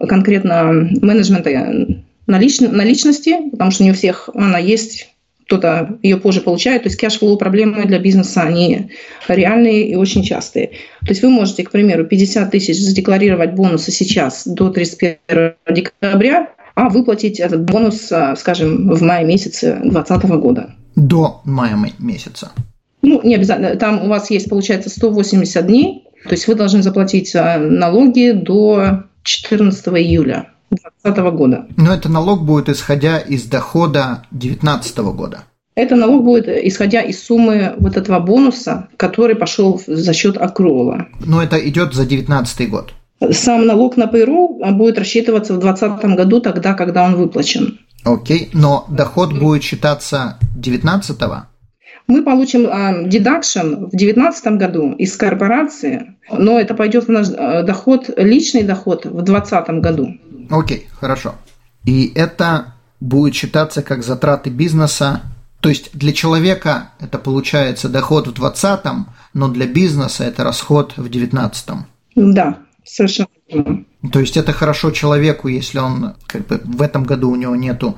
конкретно 0.08 0.72
менеджмента 1.02 1.50
наличности, 2.28 3.50
потому 3.52 3.72
что 3.72 3.84
не 3.84 3.92
у 3.92 3.94
всех 3.94 4.30
она 4.34 4.58
есть 4.58 5.15
кто-то 5.46 5.98
ее 6.02 6.18
позже 6.18 6.42
получает. 6.42 6.84
То 6.84 6.90
есть 6.90 7.00
cash 7.00 7.19
flow 7.19 7.38
проблемы 7.38 7.86
для 7.86 8.00
бизнеса, 8.00 8.42
они 8.42 8.90
реальные 9.28 9.90
и 9.90 9.96
очень 9.96 10.24
частые. 10.24 10.68
То 11.02 11.10
есть 11.10 11.22
вы 11.22 11.30
можете, 11.30 11.64
к 11.64 11.72
примеру, 11.72 12.06
50 12.06 12.52
тысяч 12.52 12.78
задекларировать 12.78 13.54
бонусы 13.54 13.92
сейчас 13.92 14.48
до 14.48 14.70
31 14.70 15.54
декабря, 15.70 16.50
а 16.74 16.90
выплатить 16.90 17.40
этот 17.40 17.64
бонус, 17.64 18.12
а, 18.12 18.36
скажем, 18.36 18.90
в 18.90 19.02
мае 19.02 19.26
месяце 19.26 19.80
2020 19.82 20.24
года. 20.40 20.74
До 20.96 21.42
мая 21.46 21.78
месяца? 22.00 22.52
Ну, 23.02 23.22
не 23.24 23.36
обязательно. 23.36 23.76
Там 23.76 24.04
у 24.04 24.08
вас 24.08 24.32
есть, 24.32 24.50
получается, 24.50 24.90
180 24.90 25.66
дней. 25.68 26.08
То 26.24 26.32
есть 26.32 26.48
вы 26.48 26.56
должны 26.56 26.82
заплатить 26.82 27.36
а, 27.36 27.60
налоги 27.60 28.32
до 28.32 29.04
14 29.24 29.88
июля. 29.90 30.48
2020 30.72 31.36
года. 31.36 31.68
Но 31.78 31.94
это 31.94 32.10
налог 32.10 32.44
будет 32.44 32.70
исходя 32.70 33.20
из 33.20 33.44
дохода 33.46 34.24
2019 34.32 34.98
года. 34.98 35.44
Это 35.76 35.96
налог 35.96 36.24
будет 36.24 36.48
исходя 36.48 37.02
из 37.02 37.22
суммы 37.24 37.76
вот 37.78 37.98
этого 37.98 38.20
бонуса, 38.20 38.88
который 38.96 39.36
пошел 39.36 39.82
за 39.86 40.14
счет 40.14 40.38
акрула. 40.38 41.08
Но 41.20 41.44
это 41.44 41.58
идет 41.58 41.94
за 41.94 42.06
2019 42.06 42.70
год. 42.70 42.94
Сам 43.32 43.66
налог 43.66 43.98
на 43.98 44.06
payroll 44.06 44.72
будет 44.74 44.98
рассчитываться 44.98 45.54
в 45.54 45.60
2020 45.60 46.18
году, 46.18 46.42
тогда, 46.42 46.74
когда 46.74 47.04
он 47.04 47.16
выплачен. 47.16 47.80
Окей, 48.04 48.50
но 48.54 48.86
доход 48.90 49.34
будет 49.34 49.64
считаться 49.64 50.38
19 50.56 51.22
-го? 51.22 51.42
Мы 52.08 52.24
получим 52.24 52.68
uh, 52.68 53.10
deduction 53.10 53.88
в 53.88 53.90
2019 53.90 54.46
году 54.60 54.92
из 54.92 55.18
корпорации, 55.18 56.16
но 56.32 56.60
это 56.60 56.76
пойдет 56.76 57.08
в 57.08 57.10
наш 57.10 57.30
uh, 57.30 57.64
доход, 57.64 58.12
личный 58.16 58.62
доход 58.62 59.06
в 59.06 59.24
2020 59.24 59.70
году. 59.82 60.14
Окей, 60.50 60.88
хорошо. 61.00 61.36
И 61.86 62.12
это 62.16 62.76
будет 63.00 63.36
считаться 63.36 63.82
как 63.82 64.04
затраты 64.04 64.50
бизнеса. 64.50 65.22
То 65.60 65.70
есть 65.70 65.90
для 65.94 66.14
человека 66.14 66.90
это 67.00 67.18
получается 67.18 67.90
доход 67.90 68.28
в 68.28 68.34
2020, 68.34 69.08
но 69.34 69.48
для 69.48 69.68
бизнеса 69.68 70.24
это 70.24 70.44
расход 70.44 70.94
в 70.98 71.10
2019. 71.10 71.70
Да, 72.16 72.60
совершенно 72.84 73.30
То 74.12 74.20
есть 74.20 74.38
это 74.38 74.54
хорошо 74.54 74.92
человеку, 74.92 75.48
если 75.48 75.80
он 75.80 76.16
как 76.28 76.48
бы 76.48 76.62
в 76.64 76.82
этом 76.82 77.04
году 77.04 77.32
у 77.32 77.36
него 77.36 77.56
нету, 77.56 77.98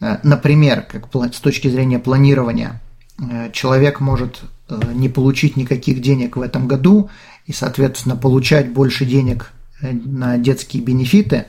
э, 0.00 0.18
например, 0.22 0.82
как 0.82 1.08
с 1.32 1.40
точки 1.40 1.68
зрения 1.68 1.98
планирования, 1.98 2.80
э, 3.18 3.50
человек 3.52 4.00
может 4.00 4.40
э, 4.68 4.80
не 4.94 5.08
получить 5.08 5.56
никаких 5.56 6.00
денег 6.00 6.36
в 6.36 6.42
этом 6.42 6.68
году 6.68 7.10
и, 7.46 7.52
соответственно, 7.52 8.16
получать 8.16 8.72
больше 8.72 9.04
денег 9.04 9.52
на 9.80 10.38
детские 10.38 10.82
бенефиты, 10.82 11.46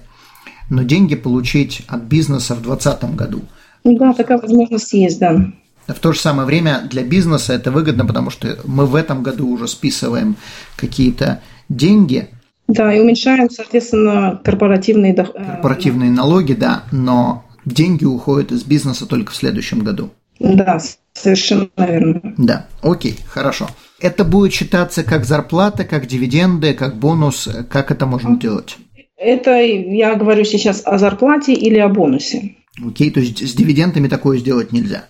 но 0.69 0.84
деньги 0.84 1.15
получить 1.15 1.84
от 1.88 2.03
бизнеса 2.03 2.55
в 2.55 2.62
2020 2.62 3.15
году. 3.15 3.41
Да, 3.84 4.13
такая 4.13 4.39
возможность 4.39 4.93
есть, 4.93 5.19
да. 5.19 5.51
В 5.88 6.00
то 6.00 6.12
же 6.12 6.19
самое 6.19 6.48
время 6.48 6.88
для 6.89 7.03
бизнеса 7.03 7.53
это 7.53 7.72
выгодно, 7.72 8.05
потому 8.05 8.31
что 8.31 8.57
мы 8.65 8.86
в 8.86 8.95
этом 8.95 9.22
году 9.22 9.48
уже 9.50 9.67
списываем 9.67 10.36
какие-то 10.75 11.41
деньги. 11.69 12.29
Да, 12.67 12.91
и 12.91 13.00
уменьшаем, 13.00 13.50
соответственно, 13.51 14.41
корпоративные, 14.43 15.13
дох... 15.13 15.29
Э, 15.36 15.45
корпоративные 15.45 16.10
налоги, 16.10 16.53
да, 16.53 16.84
но 16.91 17.45
деньги 17.65 18.05
уходят 18.05 18.51
из 18.51 18.63
бизнеса 18.63 19.05
только 19.05 19.31
в 19.31 19.36
следующем 19.36 19.79
году. 19.79 20.10
Да, 20.39 20.79
совершенно 21.13 21.69
верно. 21.77 22.34
Да, 22.38 22.65
окей, 22.81 23.19
хорошо. 23.27 23.69
Это 24.00 24.25
будет 24.25 24.53
считаться 24.53 25.03
как 25.03 25.25
зарплата, 25.25 25.84
как 25.86 26.07
дивиденды, 26.07 26.74
как 26.74 26.98
бонус, 26.98 27.48
как 27.69 27.91
это 27.91 28.07
можно 28.07 28.38
делать? 28.38 28.77
Это 29.17 29.62
я 29.62 30.15
говорю 30.15 30.43
сейчас 30.43 30.81
о 30.86 30.98
зарплате 30.98 31.53
или 31.53 31.79
о 31.79 31.89
бонусе. 31.89 32.55
Окей, 32.86 33.10
то 33.12 33.19
есть 33.19 33.48
с 33.48 33.53
дивидендами 33.53 34.07
такое 34.07 34.38
сделать 34.38 34.72
нельзя? 34.72 35.05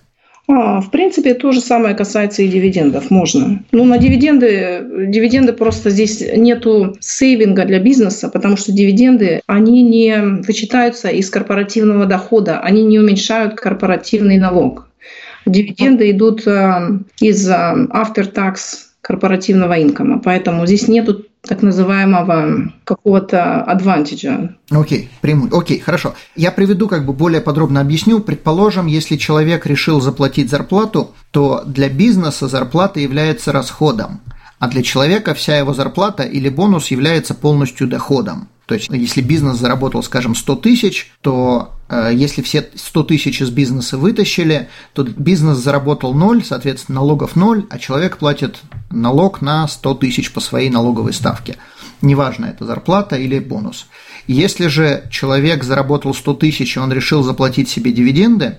А, 0.48 0.80
в 0.80 0.92
принципе, 0.92 1.34
то 1.34 1.52
же 1.52 1.60
самое 1.60 1.96
касается 1.96 2.44
и 2.44 2.48
дивидендов, 2.48 3.10
можно. 3.10 3.64
Ну, 3.72 3.84
на 3.86 3.98
дивиденды, 3.98 5.08
дивиденды 5.08 5.54
просто 5.54 5.90
здесь 5.90 6.24
нету 6.36 6.96
сейвинга 7.00 7.66
для 7.66 7.80
бизнеса, 7.80 8.30
потому 8.30 8.56
что 8.56 8.72
дивиденды, 8.72 9.42
они 9.48 9.82
не 9.82 10.44
вычитаются 10.46 11.10
из 11.10 11.32
корпоративного 11.32 12.06
дохода, 12.06 12.60
они 12.60 12.84
не 12.84 13.00
уменьшают 13.00 13.56
корпоративный 13.56 14.38
налог. 14.38 14.88
Дивиденды 15.48 16.12
идут 16.12 16.46
э, 16.48 17.00
из 17.20 17.48
э, 17.48 17.52
after 17.54 18.32
tax 18.32 18.86
корпоративного 19.06 19.84
инкома, 19.84 20.20
поэтому 20.20 20.66
здесь 20.66 20.88
нету 20.88 21.26
так 21.48 21.62
называемого 21.62 22.72
какого-то 22.84 23.62
адвантиджа. 23.62 24.56
Окей, 24.72 25.10
приму. 25.22 25.48
Окей, 25.56 25.78
хорошо. 25.80 26.16
Я 26.36 26.52
приведу, 26.52 26.88
как 26.88 27.06
бы 27.06 27.14
более 27.14 27.40
подробно 27.40 27.82
объясню. 27.82 28.20
Предположим, 28.20 28.88
если 28.88 29.16
человек 29.16 29.68
решил 29.68 30.02
заплатить 30.02 30.50
зарплату, 30.50 31.12
то 31.30 31.62
для 31.68 31.88
бизнеса 31.88 32.48
зарплата 32.48 33.00
является 33.00 33.52
расходом, 33.52 34.22
а 34.58 34.68
для 34.70 34.82
человека 34.82 35.36
вся 35.36 35.56
его 35.60 35.76
зарплата 35.76 36.24
или 36.24 36.50
бонус 36.50 36.88
является 36.88 37.36
полностью 37.36 37.88
доходом. 37.88 38.48
То 38.66 38.74
есть, 38.74 38.90
если 38.90 39.22
бизнес 39.22 39.58
заработал, 39.58 40.02
скажем, 40.02 40.34
100 40.34 40.56
тысяч, 40.56 41.12
то 41.22 41.75
если 41.90 42.42
все 42.42 42.68
100 42.74 43.04
тысяч 43.04 43.42
из 43.42 43.50
бизнеса 43.50 43.98
вытащили, 43.98 44.70
то 44.94 45.04
бизнес 45.04 45.58
заработал 45.58 46.14
0, 46.14 46.44
соответственно, 46.44 47.02
налогов 47.02 47.36
0, 47.36 47.68
а 47.70 47.78
человек 47.78 48.18
платит 48.18 48.62
налог 48.90 49.42
на 49.42 49.68
100 49.68 49.94
тысяч 49.96 50.34
по 50.34 50.40
своей 50.40 50.70
налоговой 50.70 51.14
ставке. 51.14 51.58
Неважно, 52.02 52.46
это 52.46 52.66
зарплата 52.66 53.16
или 53.16 53.40
бонус. 53.40 53.88
Если 54.28 54.68
же 54.68 55.08
человек 55.12 55.64
заработал 55.64 56.16
100 56.16 56.34
тысяч, 56.36 56.76
и 56.76 56.80
он 56.80 56.92
решил 56.92 57.22
заплатить 57.22 57.70
себе 57.70 57.92
дивиденды, 57.92 58.58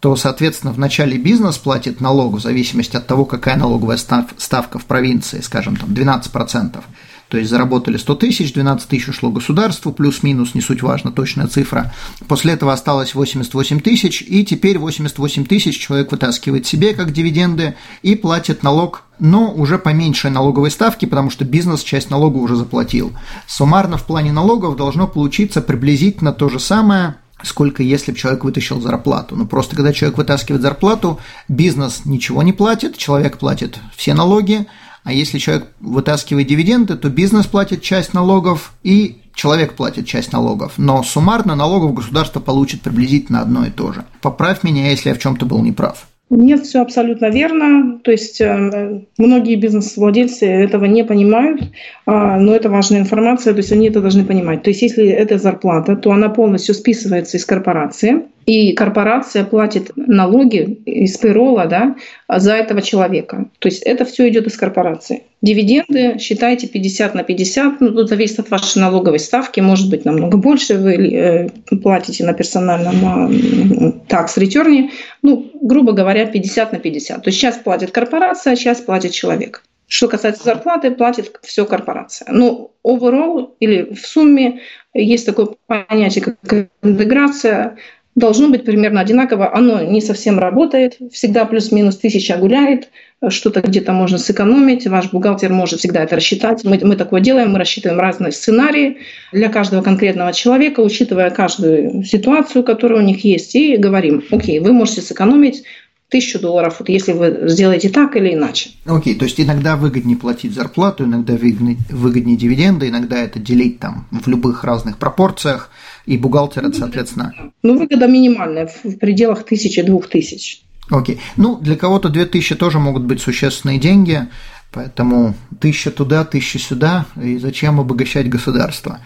то, 0.00 0.14
соответственно, 0.14 0.72
в 0.72 0.78
начале 0.78 1.18
бизнес 1.18 1.58
платит 1.58 2.00
налог 2.00 2.34
в 2.34 2.40
зависимости 2.40 2.96
от 2.96 3.06
того, 3.06 3.24
какая 3.24 3.56
налоговая 3.56 3.96
ставка 3.96 4.78
в 4.78 4.84
провинции, 4.84 5.40
скажем, 5.40 5.76
там 5.76 5.90
12%. 5.90 6.84
То 7.28 7.36
есть 7.38 7.50
заработали 7.50 7.96
100 7.96 8.14
тысяч, 8.16 8.52
12 8.52 8.88
тысяч 8.88 9.08
ушло 9.08 9.30
государству, 9.30 9.92
плюс-минус, 9.92 10.54
не 10.54 10.60
суть 10.60 10.82
важно, 10.82 11.12
точная 11.12 11.46
цифра. 11.46 11.94
После 12.26 12.54
этого 12.54 12.72
осталось 12.72 13.14
88 13.14 13.80
тысяч, 13.80 14.22
и 14.22 14.44
теперь 14.44 14.78
88 14.78 15.44
тысяч 15.44 15.78
человек 15.78 16.10
вытаскивает 16.10 16.66
себе 16.66 16.94
как 16.94 17.12
дивиденды 17.12 17.74
и 18.02 18.14
платит 18.14 18.62
налог 18.62 19.04
но 19.20 19.52
уже 19.52 19.78
по 19.78 19.88
меньшей 19.88 20.30
налоговой 20.30 20.70
ставке, 20.70 21.08
потому 21.08 21.30
что 21.30 21.44
бизнес 21.44 21.82
часть 21.82 22.08
налога 22.08 22.36
уже 22.36 22.54
заплатил. 22.54 23.12
Суммарно 23.48 23.96
в 23.96 24.04
плане 24.04 24.30
налогов 24.30 24.76
должно 24.76 25.08
получиться 25.08 25.60
приблизительно 25.60 26.32
то 26.32 26.48
же 26.48 26.60
самое, 26.60 27.16
сколько 27.42 27.82
если 27.82 28.12
бы 28.12 28.18
человек 28.18 28.44
вытащил 28.44 28.80
зарплату. 28.80 29.36
Ну, 29.36 29.46
просто 29.46 29.76
когда 29.76 29.92
человек 29.92 30.18
вытаскивает 30.18 30.62
зарплату, 30.62 31.18
бизнес 31.48 32.02
ничего 32.04 32.42
не 32.42 32.52
платит, 32.52 32.96
человек 32.96 33.38
платит 33.38 33.78
все 33.96 34.14
налоги, 34.14 34.66
а 35.08 35.12
если 35.14 35.38
человек 35.38 35.68
вытаскивает 35.80 36.48
дивиденды, 36.48 36.94
то 36.94 37.08
бизнес 37.08 37.46
платит 37.46 37.80
часть 37.80 38.12
налогов 38.12 38.74
и 38.82 39.22
человек 39.34 39.72
платит 39.72 40.06
часть 40.06 40.32
налогов. 40.32 40.74
Но 40.76 41.02
суммарно 41.02 41.54
налогов 41.54 41.94
государство 41.94 42.40
получит 42.40 42.82
приблизительно 42.82 43.40
одно 43.40 43.64
и 43.64 43.70
то 43.70 43.94
же. 43.94 44.04
Поправь 44.20 44.64
меня, 44.64 44.90
если 44.90 45.08
я 45.08 45.14
в 45.14 45.18
чем-то 45.18 45.46
был 45.46 45.62
неправ. 45.62 46.06
Нет, 46.30 46.66
все 46.66 46.82
абсолютно 46.82 47.30
верно. 47.30 48.00
То 48.04 48.10
есть 48.10 48.40
э, 48.40 49.02
многие 49.16 49.56
бизнес-владельцы 49.56 50.46
этого 50.46 50.84
не 50.84 51.02
понимают, 51.02 51.62
э, 51.62 51.66
но 52.06 52.54
это 52.54 52.68
важная 52.68 53.00
информация, 53.00 53.54
то 53.54 53.58
есть 53.58 53.72
они 53.72 53.88
это 53.88 54.02
должны 54.02 54.24
понимать. 54.24 54.62
То 54.62 54.70
есть 54.70 54.82
если 54.82 55.08
это 55.08 55.38
зарплата, 55.38 55.96
то 55.96 56.12
она 56.12 56.28
полностью 56.28 56.74
списывается 56.74 57.38
из 57.38 57.46
корпорации, 57.46 58.24
и 58.44 58.72
корпорация 58.72 59.44
платит 59.44 59.90
налоги 59.96 60.80
из 60.86 61.16
пейрола 61.18 61.66
да, 61.66 61.96
за 62.28 62.54
этого 62.54 62.82
человека. 62.82 63.46
То 63.58 63.68
есть 63.68 63.82
это 63.82 64.04
все 64.04 64.28
идет 64.28 64.46
из 64.46 64.56
корпорации. 64.56 65.24
Дивиденды 65.40 66.18
считайте 66.18 66.66
50 66.66 67.14
на 67.14 67.22
50, 67.22 67.80
ну, 67.80 67.92
тут 67.92 68.08
зависит 68.08 68.40
от 68.40 68.50
вашей 68.50 68.80
налоговой 68.80 69.20
ставки, 69.20 69.60
может 69.60 69.88
быть 69.88 70.04
намного 70.04 70.36
больше 70.36 70.76
вы 70.76 70.94
э, 70.94 71.48
платите 71.80 72.24
на 72.24 72.32
персональном 72.32 74.00
такс-ретерне, 74.08 74.90
ну, 75.22 75.50
грубо 75.62 75.92
говоря, 75.92 76.26
50 76.26 76.72
на 76.72 76.78
50. 76.78 77.22
То 77.22 77.28
есть 77.28 77.38
сейчас 77.38 77.56
платит 77.56 77.92
корпорация, 77.92 78.56
сейчас 78.56 78.80
платит 78.80 79.12
человек. 79.12 79.62
Что 79.86 80.08
касается 80.08 80.44
зарплаты, 80.44 80.90
платит 80.90 81.38
все 81.42 81.64
корпорация. 81.64 82.30
Но 82.30 82.72
overall 82.84 83.54
или 83.60 83.94
в 83.94 84.06
сумме 84.06 84.60
есть 84.92 85.24
такое 85.24 85.48
понятие, 85.66 86.24
как 86.24 86.68
интеграция, 86.82 87.76
должно 88.18 88.48
быть 88.48 88.64
примерно 88.64 89.00
одинаково. 89.00 89.54
Оно 89.54 89.82
не 89.82 90.00
совсем 90.00 90.38
работает, 90.38 90.98
всегда 91.12 91.44
плюс-минус 91.44 91.96
тысяча 91.96 92.36
гуляет, 92.36 92.88
что-то 93.28 93.60
где-то 93.60 93.92
можно 93.92 94.18
сэкономить, 94.18 94.86
ваш 94.86 95.10
бухгалтер 95.10 95.52
может 95.52 95.80
всегда 95.80 96.04
это 96.04 96.16
рассчитать. 96.16 96.64
Мы, 96.64 96.78
мы 96.82 96.96
такое 96.96 97.20
делаем, 97.20 97.52
мы 97.52 97.58
рассчитываем 97.58 98.00
разные 98.00 98.32
сценарии 98.32 98.98
для 99.32 99.48
каждого 99.48 99.82
конкретного 99.82 100.32
человека, 100.32 100.80
учитывая 100.80 101.30
каждую 101.30 102.04
ситуацию, 102.04 102.62
которая 102.62 103.00
у 103.00 103.04
них 103.04 103.24
есть, 103.24 103.54
и 103.54 103.76
говорим, 103.76 104.22
окей, 104.30 104.60
вы 104.60 104.72
можете 104.72 105.00
сэкономить 105.00 105.64
тысячу 106.08 106.38
долларов, 106.38 106.76
вот 106.78 106.88
если 106.88 107.12
вы 107.12 107.48
сделаете 107.48 107.90
так 107.90 108.16
или 108.16 108.34
иначе. 108.34 108.70
Окей, 108.86 109.14
okay, 109.14 109.18
то 109.18 109.24
есть 109.26 109.40
иногда 109.40 109.76
выгоднее 109.76 110.16
платить 110.16 110.54
зарплату, 110.54 111.04
иногда 111.04 111.34
выгоднее, 111.34 111.76
выгоднее 111.90 112.36
дивиденды, 112.36 112.88
иногда 112.88 113.18
это 113.18 113.38
делить 113.38 113.78
там 113.78 114.08
в 114.10 114.26
любых 114.26 114.64
разных 114.64 114.96
пропорциях, 114.96 115.70
и 116.06 116.16
бухгалтер 116.16 116.66
это, 116.66 116.78
соответственно... 116.78 117.34
Ну, 117.62 117.78
выгода 117.78 118.06
минимальная, 118.06 118.70
в 118.82 118.96
пределах 118.96 119.44
тысячи-двух 119.44 120.08
тысяч. 120.08 120.62
Окей. 120.90 121.16
Okay. 121.16 121.18
Ну, 121.36 121.56
для 121.56 121.76
кого-то 121.76 122.08
две 122.08 122.24
тысячи 122.24 122.54
тоже 122.54 122.78
могут 122.78 123.04
быть 123.04 123.20
существенные 123.20 123.78
деньги, 123.78 124.28
поэтому 124.72 125.34
тысяча 125.60 125.90
туда, 125.90 126.24
тысяча 126.24 126.58
сюда, 126.58 127.06
и 127.22 127.36
зачем 127.36 127.80
обогащать 127.80 128.30
государство, 128.30 129.00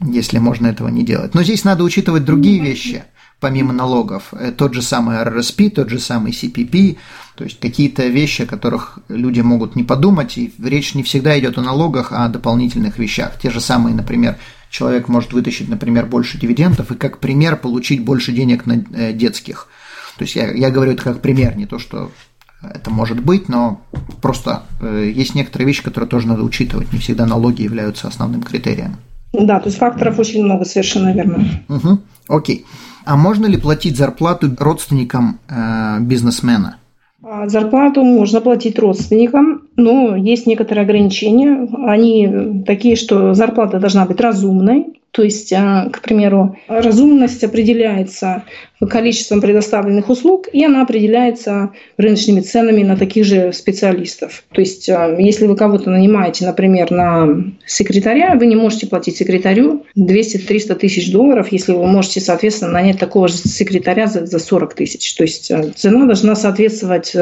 если 0.00 0.38
можно 0.38 0.68
этого 0.68 0.88
не 0.88 1.04
делать. 1.04 1.34
Но 1.34 1.42
здесь 1.42 1.64
надо 1.64 1.82
учитывать 1.82 2.24
другие 2.24 2.62
вещи– 2.62 3.02
помимо 3.40 3.72
налогов. 3.72 4.32
Э, 4.32 4.52
тот 4.52 4.74
же 4.74 4.82
самый 4.82 5.16
RRSP, 5.16 5.70
тот 5.70 5.88
же 5.88 5.98
самый 5.98 6.32
CPP, 6.32 6.96
то 7.34 7.44
есть 7.44 7.60
какие-то 7.60 8.06
вещи, 8.06 8.42
о 8.42 8.46
которых 8.46 8.98
люди 9.08 9.40
могут 9.40 9.76
не 9.76 9.84
подумать, 9.84 10.38
и 10.38 10.52
речь 10.62 10.94
не 10.94 11.02
всегда 11.02 11.38
идет 11.38 11.58
о 11.58 11.62
налогах, 11.62 12.12
а 12.12 12.24
о 12.24 12.28
дополнительных 12.28 12.98
вещах. 12.98 13.38
Те 13.40 13.50
же 13.50 13.60
самые, 13.60 13.94
например, 13.94 14.38
человек 14.70 15.08
может 15.08 15.32
вытащить, 15.32 15.68
например, 15.68 16.06
больше 16.06 16.38
дивидендов 16.38 16.90
и 16.90 16.94
как 16.96 17.18
пример 17.18 17.56
получить 17.56 18.02
больше 18.02 18.32
денег 18.32 18.66
на 18.66 18.84
э, 18.94 19.12
детских. 19.12 19.68
То 20.18 20.24
есть 20.24 20.34
я, 20.34 20.50
я 20.52 20.70
говорю 20.70 20.92
это 20.92 21.02
как 21.02 21.20
пример, 21.20 21.56
не 21.56 21.66
то, 21.66 21.78
что 21.78 22.10
это 22.62 22.90
может 22.90 23.20
быть, 23.20 23.48
но 23.48 23.82
просто 24.22 24.62
э, 24.80 25.12
есть 25.14 25.34
некоторые 25.34 25.66
вещи, 25.66 25.82
которые 25.82 26.08
тоже 26.08 26.26
надо 26.26 26.42
учитывать. 26.42 26.92
Не 26.92 26.98
всегда 26.98 27.26
налоги 27.26 27.62
являются 27.62 28.08
основным 28.08 28.42
критерием. 28.42 28.96
Да, 29.32 29.60
то 29.60 29.66
есть 29.66 29.78
факторов 29.78 30.18
очень 30.18 30.44
много, 30.44 30.64
совершенно 30.64 31.12
верно. 31.12 31.44
Угу. 31.68 31.98
Окей. 32.28 32.64
А 33.06 33.16
можно 33.16 33.46
ли 33.46 33.56
платить 33.56 33.96
зарплату 33.96 34.48
родственникам 34.58 35.38
э, 35.48 36.00
бизнесмена? 36.00 36.76
А, 37.22 37.48
зарплату 37.48 38.02
можно 38.02 38.40
платить 38.40 38.78
родственникам, 38.80 39.65
но 39.76 40.16
есть 40.16 40.46
некоторые 40.46 40.84
ограничения. 40.84 41.68
Они 41.86 42.62
такие, 42.66 42.96
что 42.96 43.34
зарплата 43.34 43.78
должна 43.78 44.06
быть 44.06 44.20
разумной, 44.20 44.86
то 45.16 45.22
есть, 45.22 45.50
а, 45.54 45.88
к 45.90 46.02
примеру, 46.02 46.58
разумность 46.68 47.42
определяется 47.42 48.42
количеством 48.86 49.40
предоставленных 49.40 50.10
услуг, 50.10 50.46
и 50.52 50.62
она 50.62 50.82
определяется 50.82 51.70
рыночными 51.96 52.40
ценами 52.40 52.82
на 52.82 52.98
таких 52.98 53.24
же 53.24 53.50
специалистов. 53.54 54.44
То 54.52 54.60
есть, 54.60 54.90
а, 54.90 55.16
если 55.18 55.46
вы 55.46 55.56
кого-то 55.56 55.88
нанимаете, 55.88 56.44
например, 56.44 56.90
на 56.90 57.28
секретаря, 57.64 58.34
вы 58.34 58.44
не 58.44 58.56
можете 58.56 58.88
платить 58.88 59.16
секретарю 59.16 59.86
200-300 59.96 60.74
тысяч 60.74 61.10
долларов, 61.10 61.50
если 61.50 61.72
вы 61.72 61.86
можете, 61.86 62.20
соответственно, 62.20 62.72
нанять 62.72 62.98
такого 62.98 63.28
же 63.28 63.36
секретаря 63.36 64.08
за, 64.08 64.26
за 64.26 64.38
40 64.38 64.74
тысяч. 64.74 65.14
То 65.14 65.22
есть, 65.22 65.50
а, 65.50 65.70
цена 65.74 66.04
должна 66.04 66.36
соответствовать 66.36 67.16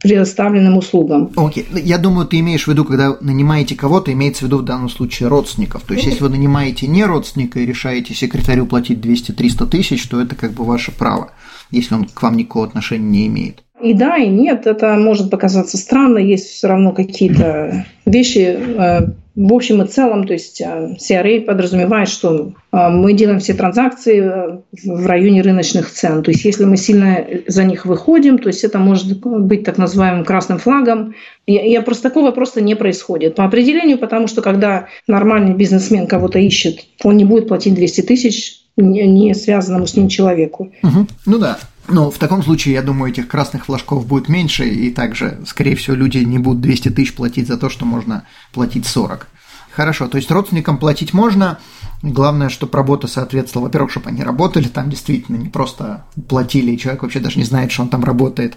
предоставленным 0.00 0.76
услугам. 0.76 1.32
Окей. 1.34 1.66
Okay. 1.68 1.80
Я 1.84 1.98
думаю, 1.98 2.26
ты 2.26 2.40
имеешь 2.40 2.64
в 2.64 2.68
виду, 2.68 2.84
когда 2.84 3.16
нанимаете 3.20 3.74
кого-то, 3.74 4.12
имеется 4.12 4.44
в 4.44 4.46
виду 4.46 4.58
в 4.58 4.64
данном 4.64 4.88
случае 4.88 5.28
родственников. 5.28 5.82
То 5.82 5.94
есть, 5.94 6.06
если 6.06 6.22
вы 6.22 6.30
нанимаете 6.30 6.86
не 6.86 7.04
родственника 7.04 7.60
и 7.60 7.66
решаете 7.66 8.14
секретарю 8.14 8.66
платить 8.66 8.98
200-300 8.98 9.66
тысяч, 9.68 10.06
то 10.08 10.20
это 10.20 10.34
как 10.34 10.52
бы 10.52 10.64
ваше 10.64 10.92
право, 10.92 11.32
если 11.70 11.94
он 11.94 12.04
к 12.04 12.22
вам 12.22 12.36
никакого 12.36 12.66
отношения 12.66 13.08
не 13.08 13.26
имеет. 13.26 13.64
И 13.82 13.92
да, 13.92 14.16
и 14.16 14.28
нет, 14.28 14.66
это 14.66 14.94
может 14.94 15.30
показаться 15.30 15.76
странно, 15.76 16.18
есть 16.18 16.48
все 16.48 16.68
равно 16.68 16.92
какие-то 16.92 17.84
вещи, 18.06 18.56
э, 18.56 19.08
в 19.36 19.52
общем 19.52 19.82
и 19.82 19.86
целом, 19.86 20.26
то 20.26 20.32
есть 20.32 20.60
э, 20.60 20.96
CRA 20.96 21.40
подразумевает, 21.40 22.08
что 22.08 22.52
э, 22.72 22.88
мы 22.88 23.14
делаем 23.14 23.40
все 23.40 23.52
транзакции 23.52 24.60
в 24.84 25.06
районе 25.06 25.42
рыночных 25.42 25.90
цен. 25.90 26.22
То 26.22 26.30
есть 26.30 26.44
если 26.44 26.64
мы 26.64 26.76
сильно 26.76 27.26
за 27.48 27.64
них 27.64 27.84
выходим, 27.84 28.38
то 28.38 28.46
есть 28.46 28.62
это 28.62 28.78
может 28.78 29.20
быть 29.20 29.64
так 29.64 29.76
называемым 29.76 30.24
красным 30.24 30.58
флагом. 30.58 31.14
Я, 31.46 31.62
я 31.64 31.82
просто 31.82 32.04
такого 32.04 32.30
просто 32.30 32.60
не 32.60 32.76
происходит. 32.76 33.34
По 33.34 33.44
определению, 33.44 33.98
потому 33.98 34.28
что 34.28 34.40
когда 34.40 34.86
нормальный 35.08 35.54
бизнесмен 35.54 36.06
кого-то 36.06 36.38
ищет, 36.38 36.86
он 37.02 37.16
не 37.16 37.24
будет 37.24 37.48
платить 37.48 37.74
200 37.74 38.02
тысяч 38.02 38.63
не 38.76 39.34
связанному 39.34 39.86
с 39.86 39.94
ним 39.94 40.08
человеку. 40.08 40.72
Угу. 40.82 41.06
Ну 41.26 41.38
да, 41.38 41.58
но 41.88 42.10
в 42.10 42.18
таком 42.18 42.42
случае, 42.42 42.74
я 42.74 42.82
думаю, 42.82 43.12
этих 43.12 43.28
красных 43.28 43.66
флажков 43.66 44.06
будет 44.06 44.28
меньше, 44.28 44.66
и 44.66 44.90
также, 44.90 45.40
скорее 45.46 45.76
всего, 45.76 45.94
люди 45.94 46.18
не 46.18 46.38
будут 46.38 46.60
200 46.62 46.90
тысяч 46.90 47.14
платить 47.14 47.46
за 47.46 47.58
то, 47.58 47.68
что 47.68 47.84
можно 47.84 48.26
платить 48.52 48.86
40. 48.86 49.28
Хорошо, 49.70 50.06
то 50.06 50.16
есть 50.16 50.30
родственникам 50.30 50.78
платить 50.78 51.12
можно, 51.12 51.58
главное, 52.02 52.48
чтобы 52.48 52.76
работа 52.76 53.08
соответствовала, 53.08 53.66
во-первых, 53.66 53.90
чтобы 53.90 54.08
они 54.08 54.22
работали 54.22 54.68
там 54.68 54.88
действительно, 54.88 55.36
не 55.36 55.48
просто 55.48 56.04
платили, 56.28 56.70
и 56.72 56.78
человек 56.78 57.02
вообще 57.02 57.20
даже 57.20 57.38
не 57.38 57.44
знает, 57.44 57.72
что 57.72 57.82
он 57.82 57.88
там 57.88 58.04
работает, 58.04 58.54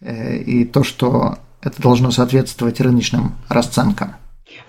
э, 0.00 0.38
и 0.38 0.64
то, 0.64 0.82
что 0.82 1.38
это 1.62 1.80
должно 1.80 2.10
соответствовать 2.10 2.80
рыночным 2.80 3.36
расценкам. 3.48 4.16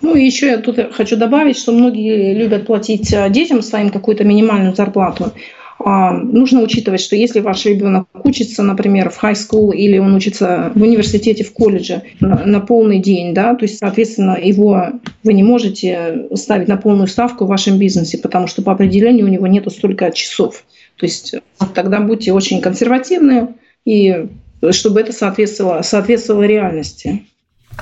Ну 0.02 0.16
и 0.16 0.26
еще 0.26 0.48
я 0.48 0.58
тут 0.58 0.78
хочу 0.94 1.18
добавить, 1.18 1.58
что 1.58 1.72
многие 1.72 2.34
любят 2.34 2.66
платить 2.66 3.12
э, 3.12 3.30
детям 3.30 3.62
своим 3.62 3.90
какую-то 3.90 4.24
минимальную 4.24 4.76
зарплату. 4.76 5.34
А, 5.82 6.12
нужно 6.12 6.62
учитывать, 6.62 7.00
что 7.00 7.16
если 7.16 7.40
ваш 7.40 7.66
ребенок 7.66 8.08
учится, 8.26 8.64
например, 8.64 9.10
в 9.10 9.24
high 9.24 9.34
school 9.34 9.74
или 9.74 9.98
он 9.98 10.14
учится 10.14 10.72
в 10.76 10.82
университете, 10.82 11.46
в 11.46 11.54
колледже 11.54 12.04
на, 12.20 12.44
на 12.46 12.60
полный 12.60 13.00
день, 13.00 13.34
да, 13.34 13.56
то 13.56 13.64
есть, 13.64 13.78
соответственно, 13.78 14.38
его 14.42 14.90
вы 15.24 15.34
не 15.34 15.44
можете 15.44 16.28
ставить 16.34 16.68
на 16.68 16.76
полную 16.76 17.08
ставку 17.08 17.46
в 17.46 17.50
вашем 17.50 17.80
бизнесе, 17.80 18.18
потому 18.18 18.48
что 18.48 18.62
по 18.62 18.74
определению 18.74 19.26
у 19.26 19.30
него 19.30 19.48
нет 19.48 19.72
столько 19.72 20.12
часов. 20.12 20.66
То 20.98 21.06
есть 21.06 21.36
тогда 21.74 22.02
будьте 22.02 22.34
очень 22.34 22.60
консервативны 22.60 23.56
и 23.86 24.28
чтобы 24.72 25.00
это 25.00 25.14
соответствовало, 25.14 25.82
соответствовало 25.82 26.44
реальности. 26.44 27.24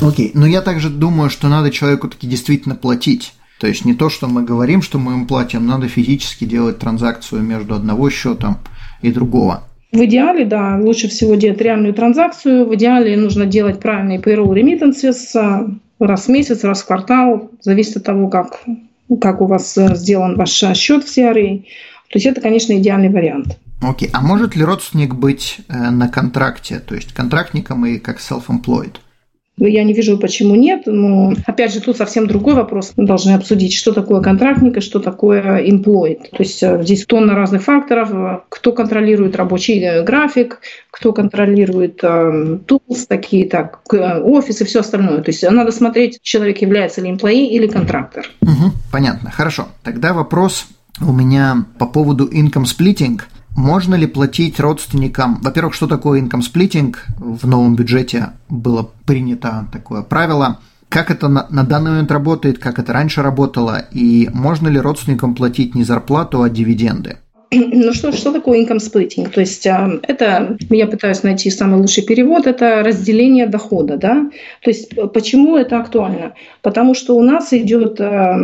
Окей, 0.01 0.31
но 0.33 0.45
я 0.45 0.61
также 0.61 0.89
думаю, 0.89 1.29
что 1.29 1.47
надо 1.47 1.71
человеку 1.71 2.07
таки 2.07 2.27
действительно 2.27 2.75
платить. 2.75 3.33
То 3.59 3.67
есть 3.67 3.85
не 3.85 3.93
то, 3.93 4.09
что 4.09 4.27
мы 4.27 4.43
говорим, 4.43 4.81
что 4.81 4.99
мы 4.99 5.13
им 5.13 5.27
платим, 5.27 5.65
надо 5.65 5.87
физически 5.87 6.45
делать 6.45 6.77
транзакцию 6.77 7.41
между 7.41 7.75
одного 7.75 8.09
счетом 8.09 8.57
и 9.01 9.11
другого. 9.11 9.63
В 9.91 10.03
идеале, 10.03 10.45
да, 10.45 10.77
лучше 10.79 11.07
всего 11.07 11.35
делать 11.35 11.61
реальную 11.61 11.93
транзакцию. 11.93 12.67
В 12.67 12.75
идеале 12.75 13.17
нужно 13.17 13.45
делать 13.45 13.79
правильные 13.79 14.19
payroll 14.19 14.53
remittances 14.53 15.15
а, 15.35 15.67
раз 15.99 16.25
в 16.25 16.29
месяц, 16.29 16.63
раз 16.63 16.81
в 16.83 16.85
квартал. 16.85 17.49
Зависит 17.61 17.97
от 17.97 18.03
того, 18.03 18.27
как, 18.27 18.61
как 19.21 19.41
у 19.41 19.47
вас 19.47 19.77
э, 19.77 19.95
сделан 19.95 20.35
ваш 20.35 20.49
счет 20.49 21.03
в 21.03 21.17
CRA. 21.17 21.63
То 22.09 22.15
есть 22.15 22.25
это, 22.25 22.41
конечно, 22.41 22.77
идеальный 22.77 23.09
вариант. 23.09 23.57
Окей, 23.81 24.09
okay. 24.09 24.11
а 24.13 24.21
может 24.21 24.55
ли 24.55 24.63
родственник 24.63 25.15
быть 25.15 25.59
э, 25.67 25.89
на 25.89 26.09
контракте, 26.09 26.79
то 26.79 26.93
есть 26.93 27.13
контрактником 27.13 27.85
и 27.85 27.97
как 27.97 28.19
self-employed? 28.19 28.97
Я 29.59 29.83
не 29.83 29.93
вижу, 29.93 30.17
почему 30.17 30.55
нет. 30.55 30.83
Но, 30.85 31.33
опять 31.45 31.73
же, 31.73 31.81
тут 31.81 31.97
совсем 31.97 32.27
другой 32.27 32.53
вопрос. 32.53 32.93
Мы 32.95 33.05
должны 33.05 33.31
обсудить, 33.31 33.73
что 33.73 33.91
такое 33.91 34.21
контрактник 34.21 34.77
и 34.77 34.81
что 34.81 34.99
такое 34.99 35.65
employed. 35.65 36.29
То 36.31 36.43
есть 36.43 36.61
э, 36.61 36.83
здесь 36.83 37.05
тонна 37.05 37.33
разных 37.33 37.63
факторов. 37.63 38.43
Кто 38.49 38.71
контролирует 38.71 39.35
рабочий 39.35 39.79
э, 39.79 40.03
график, 40.03 40.59
кто 40.91 41.11
контролирует 41.11 42.03
э, 42.03 42.59
tools, 42.67 43.05
такие 43.07 43.49
так, 43.49 43.81
офис 43.91 44.61
и 44.61 44.65
все 44.65 44.81
остальное. 44.81 45.21
То 45.21 45.31
есть 45.31 45.43
надо 45.49 45.71
смотреть, 45.71 46.19
человек 46.21 46.61
является 46.61 47.01
ли 47.01 47.11
employee 47.11 47.47
или 47.47 47.67
контрактор. 47.67 48.29
Угу, 48.41 48.73
понятно, 48.91 49.31
хорошо. 49.31 49.69
Тогда 49.83 50.13
вопрос 50.13 50.67
у 51.01 51.11
меня 51.11 51.65
по 51.79 51.87
поводу 51.87 52.27
income 52.27 52.65
splitting– 52.65 53.21
можно 53.57 53.95
ли 53.95 54.05
платить 54.07 54.59
родственникам? 54.59 55.39
Во-первых, 55.41 55.73
что 55.73 55.87
такое 55.87 56.21
income 56.21 56.41
splitting? 56.41 56.95
В 57.17 57.47
новом 57.47 57.75
бюджете 57.75 58.29
было 58.49 58.89
принято 59.05 59.67
такое 59.73 60.03
правило. 60.03 60.59
Как 60.89 61.11
это 61.11 61.27
на, 61.27 61.47
на 61.49 61.63
данный 61.63 61.91
момент 61.91 62.11
работает, 62.11 62.59
как 62.59 62.79
это 62.79 62.93
раньше 62.93 63.21
работало, 63.21 63.83
и 63.91 64.29
можно 64.31 64.69
ли 64.69 64.79
родственникам 64.79 65.35
платить 65.35 65.75
не 65.75 65.83
зарплату, 65.83 66.43
а 66.43 66.49
дивиденды? 66.49 67.17
Ну 67.51 67.93
что, 67.93 68.11
что 68.11 68.31
такое 68.31 68.63
income 68.63 68.77
splitting? 68.77 69.29
То 69.29 69.41
есть 69.41 69.65
а, 69.67 69.89
это, 70.03 70.57
я 70.69 70.87
пытаюсь 70.87 71.23
найти 71.23 71.49
самый 71.49 71.79
лучший 71.79 72.03
перевод, 72.03 72.45
это 72.45 72.83
разделение 72.83 73.47
дохода. 73.47 73.97
Да? 73.97 74.29
То 74.61 74.69
есть 74.69 74.93
почему 75.13 75.57
это 75.57 75.79
актуально? 75.79 76.33
Потому 76.61 76.93
что 76.93 77.17
у 77.17 77.23
нас 77.23 77.53
идет 77.53 77.99
а, 77.99 78.37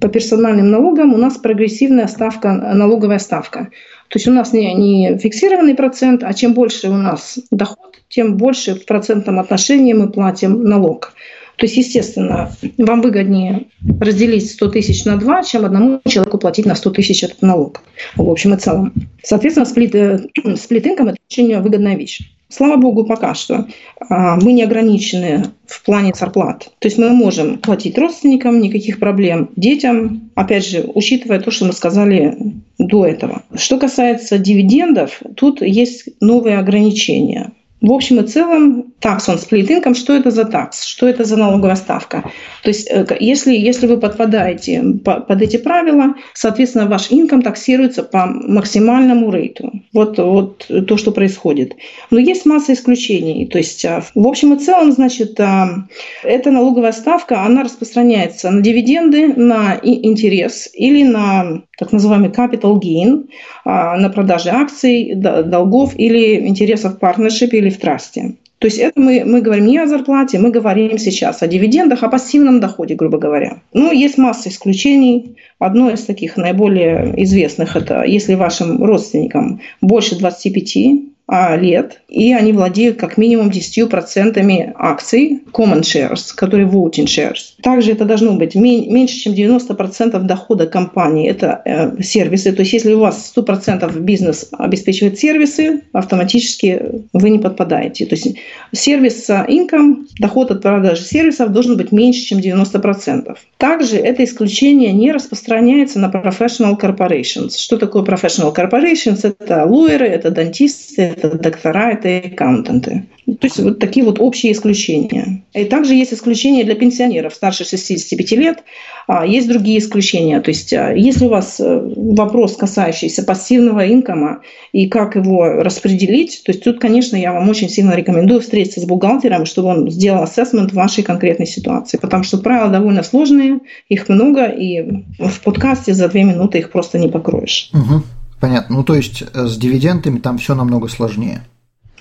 по 0.00 0.08
персональным 0.08 0.70
налогам, 0.70 1.14
у 1.14 1.16
нас 1.16 1.38
прогрессивная 1.38 2.06
ставка, 2.06 2.52
налоговая 2.52 3.18
ставка. 3.18 3.70
То 4.08 4.18
есть 4.18 4.26
у 4.26 4.32
нас 4.32 4.52
не, 4.52 4.72
не 4.74 5.18
фиксированный 5.18 5.74
процент, 5.74 6.22
а 6.24 6.32
чем 6.32 6.54
больше 6.54 6.88
у 6.88 6.96
нас 6.96 7.38
доход, 7.50 8.00
тем 8.08 8.36
больше 8.36 8.74
в 8.74 8.86
процентном 8.86 9.38
отношении 9.38 9.92
мы 9.92 10.10
платим 10.10 10.64
налог. 10.64 11.12
То 11.56 11.66
есть, 11.66 11.76
естественно, 11.76 12.52
вам 12.78 13.02
выгоднее 13.02 13.66
разделить 14.00 14.48
100 14.52 14.68
тысяч 14.68 15.04
на 15.04 15.16
2, 15.16 15.42
чем 15.42 15.64
одному 15.64 16.00
человеку 16.06 16.38
платить 16.38 16.66
на 16.66 16.76
100 16.76 16.90
тысяч 16.90 17.24
этот 17.24 17.42
налог. 17.42 17.82
В 18.14 18.30
общем 18.30 18.54
и 18.54 18.56
целом. 18.58 18.92
Соответственно, 19.24 19.66
сплит, 19.66 19.92
э, 19.94 20.20
это 20.44 21.16
очень 21.28 21.60
выгодная 21.60 21.96
вещь. 21.96 22.20
Слава 22.50 22.76
богу, 22.76 23.04
пока 23.04 23.34
что 23.34 23.66
а, 24.08 24.36
мы 24.36 24.52
не 24.52 24.62
ограничены 24.62 25.44
в 25.66 25.84
плане 25.84 26.14
зарплат. 26.14 26.70
То 26.78 26.88
есть 26.88 26.96
мы 26.96 27.10
можем 27.10 27.58
платить 27.58 27.98
родственникам, 27.98 28.60
никаких 28.60 28.98
проблем, 28.98 29.50
детям, 29.56 30.30
опять 30.34 30.66
же, 30.66 30.90
учитывая 30.94 31.40
то, 31.40 31.50
что 31.50 31.66
мы 31.66 31.72
сказали 31.72 32.54
до 32.78 33.04
этого. 33.04 33.42
Что 33.54 33.78
касается 33.78 34.38
дивидендов, 34.38 35.20
тут 35.36 35.60
есть 35.60 36.08
новые 36.20 36.58
ограничения. 36.58 37.52
В 37.80 37.92
общем 37.92 38.18
и 38.18 38.26
целом, 38.26 38.92
такс 38.98 39.28
on 39.28 39.38
split 39.38 39.68
income, 39.68 39.94
что 39.94 40.12
это 40.12 40.30
за 40.30 40.44
такс, 40.44 40.84
что 40.84 41.06
это 41.06 41.24
за 41.24 41.36
налоговая 41.36 41.76
ставка? 41.76 42.24
То 42.64 42.70
есть, 42.70 42.88
э, 42.90 43.06
если, 43.20 43.54
если 43.54 43.86
вы 43.86 43.98
подпадаете 43.98 44.82
под 45.04 45.42
эти 45.42 45.58
правила, 45.58 46.14
соответственно, 46.34 46.86
ваш 46.86 47.06
инком 47.10 47.40
таксируется 47.42 48.02
по 48.02 48.26
максимальному 48.26 49.30
рейту. 49.30 49.70
Вот, 49.92 50.18
вот 50.18 50.68
то, 50.88 50.96
что 50.96 51.12
происходит. 51.12 51.76
Но 52.10 52.18
есть 52.18 52.46
масса 52.46 52.72
исключений. 52.72 53.46
То 53.46 53.58
есть, 53.58 53.84
а, 53.84 54.02
в 54.14 54.26
общем 54.26 54.54
и 54.54 54.58
целом, 54.58 54.90
значит, 54.90 55.38
а, 55.38 55.86
эта 56.24 56.50
налоговая 56.50 56.92
ставка, 56.92 57.44
она 57.44 57.62
распространяется 57.62 58.50
на 58.50 58.60
дивиденды, 58.60 59.28
на 59.34 59.78
интерес 59.82 60.68
или 60.74 61.04
на 61.04 61.62
так 61.78 61.92
называемый 61.92 62.30
capital 62.30 62.80
gain, 62.80 63.28
а, 63.64 63.96
на 63.96 64.10
продаже 64.10 64.50
акций, 64.50 65.14
долгов 65.14 65.92
или 65.96 66.46
интересов 66.48 66.94
в 66.94 66.98
партнершипе 66.98 67.58
или 67.58 67.67
в 67.70 67.78
трасте. 67.78 68.34
То 68.58 68.66
есть 68.66 68.78
это 68.78 69.00
мы, 69.00 69.24
мы 69.24 69.40
говорим 69.40 69.66
не 69.66 69.78
о 69.78 69.86
зарплате, 69.86 70.38
мы 70.38 70.50
говорим 70.50 70.98
сейчас 70.98 71.42
о 71.42 71.46
дивидендах, 71.46 72.02
о 72.02 72.08
пассивном 72.08 72.58
доходе, 72.58 72.96
грубо 72.96 73.18
говоря. 73.18 73.60
Ну, 73.72 73.92
есть 73.92 74.18
масса 74.18 74.48
исключений. 74.48 75.36
Одно 75.60 75.90
из 75.90 76.04
таких 76.04 76.36
наиболее 76.36 77.14
известных– 77.22 77.76
это 77.76 78.02
если 78.02 78.34
вашим 78.34 78.82
родственникам 78.82 79.60
больше 79.80 80.18
25, 80.18 80.76
а, 80.76 81.17
лет, 81.28 82.00
и 82.08 82.32
они 82.32 82.52
владеют 82.52 82.98
как 82.98 83.18
минимум 83.18 83.50
10% 83.50 84.72
акций 84.76 85.42
common 85.52 85.82
shares, 85.82 86.34
которые 86.34 86.66
voting 86.66 87.04
shares. 87.04 87.54
Также 87.62 87.92
это 87.92 88.06
должно 88.06 88.32
быть 88.34 88.54
меньше, 88.54 89.16
чем 89.16 89.34
90% 89.34 90.18
дохода 90.22 90.66
компании. 90.66 91.28
Это 91.28 91.60
э, 91.64 92.02
сервисы. 92.02 92.52
То 92.52 92.62
есть 92.62 92.72
если 92.72 92.94
у 92.94 93.00
вас 93.00 93.32
100% 93.36 94.00
бизнес 94.00 94.48
обеспечивает 94.52 95.18
сервисы, 95.18 95.82
автоматически 95.92 97.02
вы 97.12 97.30
не 97.30 97.38
подпадаете. 97.38 98.06
То 98.06 98.14
есть 98.14 98.38
сервис 98.72 99.28
income, 99.28 100.06
доход 100.20 100.50
от 100.50 100.62
продажи 100.62 101.02
сервисов 101.02 101.52
должен 101.52 101.76
быть 101.76 101.92
меньше, 101.92 102.22
чем 102.22 102.38
90%. 102.38 103.36
Также 103.58 103.96
это 103.96 104.24
исключение 104.24 104.92
не 104.92 105.12
распространяется 105.12 105.98
на 105.98 106.06
professional 106.06 106.80
corporations. 106.80 107.58
Что 107.58 107.76
такое 107.76 108.02
professional 108.02 108.54
corporations? 108.54 109.20
Это 109.22 109.66
лоеры, 109.66 110.06
это 110.06 110.30
дантисты, 110.30 111.17
это 111.24 111.38
доктора, 111.38 111.92
это 111.92 112.28
аккаунтанты. 112.28 113.06
То 113.26 113.46
есть 113.46 113.58
вот 113.58 113.78
такие 113.78 114.04
вот 114.06 114.20
общие 114.20 114.52
исключения. 114.52 115.42
И 115.52 115.64
также 115.64 115.94
есть 115.94 116.14
исключения 116.14 116.64
для 116.64 116.74
пенсионеров 116.74 117.34
старше 117.34 117.64
65 117.64 118.32
лет. 118.32 118.64
А 119.06 119.26
есть 119.26 119.48
другие 119.48 119.78
исключения. 119.78 120.40
То 120.40 120.50
есть 120.50 120.72
а, 120.72 120.92
если 120.92 121.26
у 121.26 121.28
вас 121.28 121.60
э, 121.60 121.92
вопрос, 121.96 122.56
касающийся 122.56 123.22
пассивного 123.22 123.86
инкома 123.86 124.40
и 124.72 124.88
как 124.88 125.16
его 125.16 125.62
распределить, 125.62 126.42
то 126.44 126.52
есть 126.52 126.64
тут, 126.64 126.80
конечно, 126.80 127.16
я 127.16 127.32
вам 127.32 127.48
очень 127.48 127.68
сильно 127.68 127.94
рекомендую 127.94 128.40
встретиться 128.40 128.80
с 128.80 128.84
бухгалтером, 128.84 129.44
чтобы 129.44 129.68
он 129.68 129.90
сделал 129.90 130.22
ассессмент 130.22 130.72
вашей 130.72 131.04
конкретной 131.04 131.46
ситуации. 131.46 131.98
Потому 131.98 132.24
что 132.24 132.38
правила 132.38 132.70
довольно 132.70 133.02
сложные, 133.02 133.60
их 133.88 134.08
много, 134.08 134.46
и 134.46 135.04
в 135.18 135.40
подкасте 135.42 135.92
за 135.92 136.08
две 136.08 136.24
минуты 136.24 136.58
их 136.58 136.70
просто 136.70 136.98
не 136.98 137.08
покроешь. 137.08 137.70
Угу. 137.74 138.02
Понятно. 138.40 138.76
Ну, 138.76 138.84
то 138.84 138.94
есть 138.94 139.22
э, 139.22 139.46
с 139.46 139.56
дивидендами 139.56 140.18
там 140.18 140.38
все 140.38 140.54
намного 140.54 140.88
сложнее. 140.88 141.44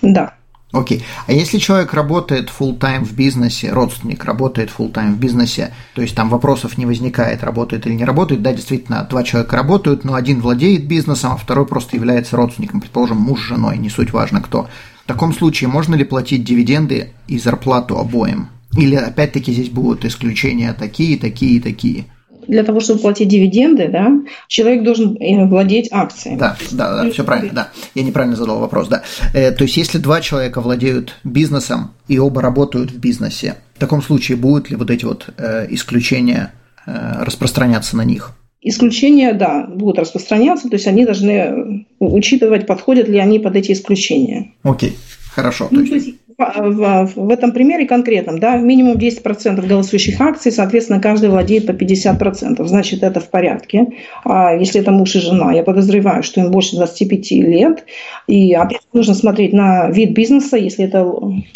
Да. 0.02 0.34
Окей. 0.74 1.04
А 1.28 1.32
если 1.32 1.60
человек 1.60 1.94
работает 1.94 2.50
full 2.50 2.78
time 2.78 3.06
в 3.06 3.14
бизнесе, 3.14 3.72
родственник 3.72 4.26
работает 4.26 4.70
full 4.70 4.92
time 4.92 5.14
в 5.14 5.18
бизнесе, 5.18 5.74
то 5.96 6.02
есть 6.02 6.14
там 6.14 6.30
вопросов 6.30 6.78
не 6.78 6.86
возникает, 6.86 7.44
работает 7.44 7.88
или 7.88 7.94
не 7.94 8.04
работает, 8.04 8.42
да, 8.42 8.52
действительно, 8.54 9.08
два 9.10 9.24
человека 9.24 9.56
работают, 9.56 10.04
но 10.04 10.14
один 10.14 10.42
владеет 10.42 10.86
бизнесом, 10.86 11.32
а 11.34 11.38
второй 11.38 11.66
просто 11.66 11.96
является 11.96 12.36
родственником, 12.36 12.82
предположим, 12.82 13.18
муж 13.18 13.40
с 13.40 13.48
женой, 13.48 13.78
не 13.78 13.90
суть 13.90 14.12
важно 14.12 14.42
кто. 14.42 14.68
В 15.06 15.08
таком 15.08 15.34
случае 15.34 15.70
можно 15.70 15.96
ли 15.96 16.04
платить 16.04 16.44
дивиденды 16.44 17.14
и 17.28 17.40
зарплату 17.40 17.98
обоим? 17.98 18.50
Или 18.76 18.96
опять-таки 18.96 19.54
здесь 19.54 19.70
будут 19.70 20.04
исключения 20.04 20.74
такие, 20.74 21.18
такие, 21.18 21.62
такие? 21.62 22.06
Для 22.48 22.64
того, 22.64 22.80
чтобы 22.80 23.00
платить 23.00 23.28
дивиденды, 23.28 23.88
да, 23.90 24.12
человек 24.48 24.84
должен 24.84 25.16
э, 25.20 25.46
владеть 25.46 25.90
акциями. 25.92 26.38
Да, 26.38 26.58
да, 26.72 27.04
да, 27.04 27.12
все 27.12 27.24
правильно, 27.24 27.54
да. 27.54 27.70
Я 27.96 28.04
неправильно 28.04 28.36
задал 28.36 28.60
вопрос, 28.60 28.88
да. 28.88 29.04
Э, 29.34 29.52
то 29.52 29.64
есть, 29.64 29.78
если 29.78 29.98
два 29.98 30.22
человека 30.22 30.62
владеют 30.62 31.16
бизнесом 31.24 31.92
и 32.08 32.20
оба 32.20 32.42
работают 32.42 32.92
в 32.92 33.00
бизнесе, 33.00 33.56
в 33.76 33.80
таком 33.80 34.02
случае 34.02 34.38
будут 34.38 34.70
ли 34.70 34.76
вот 34.76 34.90
эти 34.90 35.06
вот 35.06 35.30
э, 35.38 35.68
исключения 35.70 36.54
распространяться 36.86 37.98
на 37.98 38.06
них? 38.06 38.32
Исключения, 38.62 39.34
да, 39.34 39.68
будут 39.68 40.00
распространяться, 40.00 40.70
то 40.70 40.76
есть 40.76 40.88
они 40.88 41.06
должны 41.06 41.86
учитывать, 42.00 42.66
подходят 42.66 43.10
ли 43.10 43.20
они 43.20 43.40
под 43.40 43.58
эти 43.58 43.74
исключения. 43.74 44.54
Окей, 44.64 44.96
хорошо. 45.38 45.68
Ну, 45.70 45.86
то 45.86 45.94
есть 45.94 46.16
в, 46.38 47.12
в 47.16 47.30
этом 47.30 47.52
примере 47.52 47.88
конкретном, 47.88 48.40
да, 48.40 48.58
минимум 48.58 48.98
10% 48.98 49.66
голосующих 49.68 50.20
акций, 50.20 50.52
соответственно, 50.52 51.00
каждый 51.00 51.30
владеет 51.30 51.68
по 51.68 51.72
50%, 51.72 52.66
значит, 52.66 53.04
это 53.04 53.20
в 53.20 53.30
порядке. 53.30 53.88
А 54.26 54.54
если 54.54 54.82
это 54.82 54.92
муж 54.92 55.16
и 55.16 55.20
жена, 55.20 55.54
я 55.54 55.64
подозреваю, 55.64 56.24
что 56.24 56.42
им 56.42 56.52
больше 56.52 56.76
25 56.76 57.32
лет, 57.32 57.86
и 58.28 58.54
опять 58.54 58.82
нужно 58.94 59.14
смотреть 59.14 59.54
на 59.54 59.90
вид 59.90 60.14
бизнеса, 60.14 60.58
если 60.58 60.86
это 60.86 61.06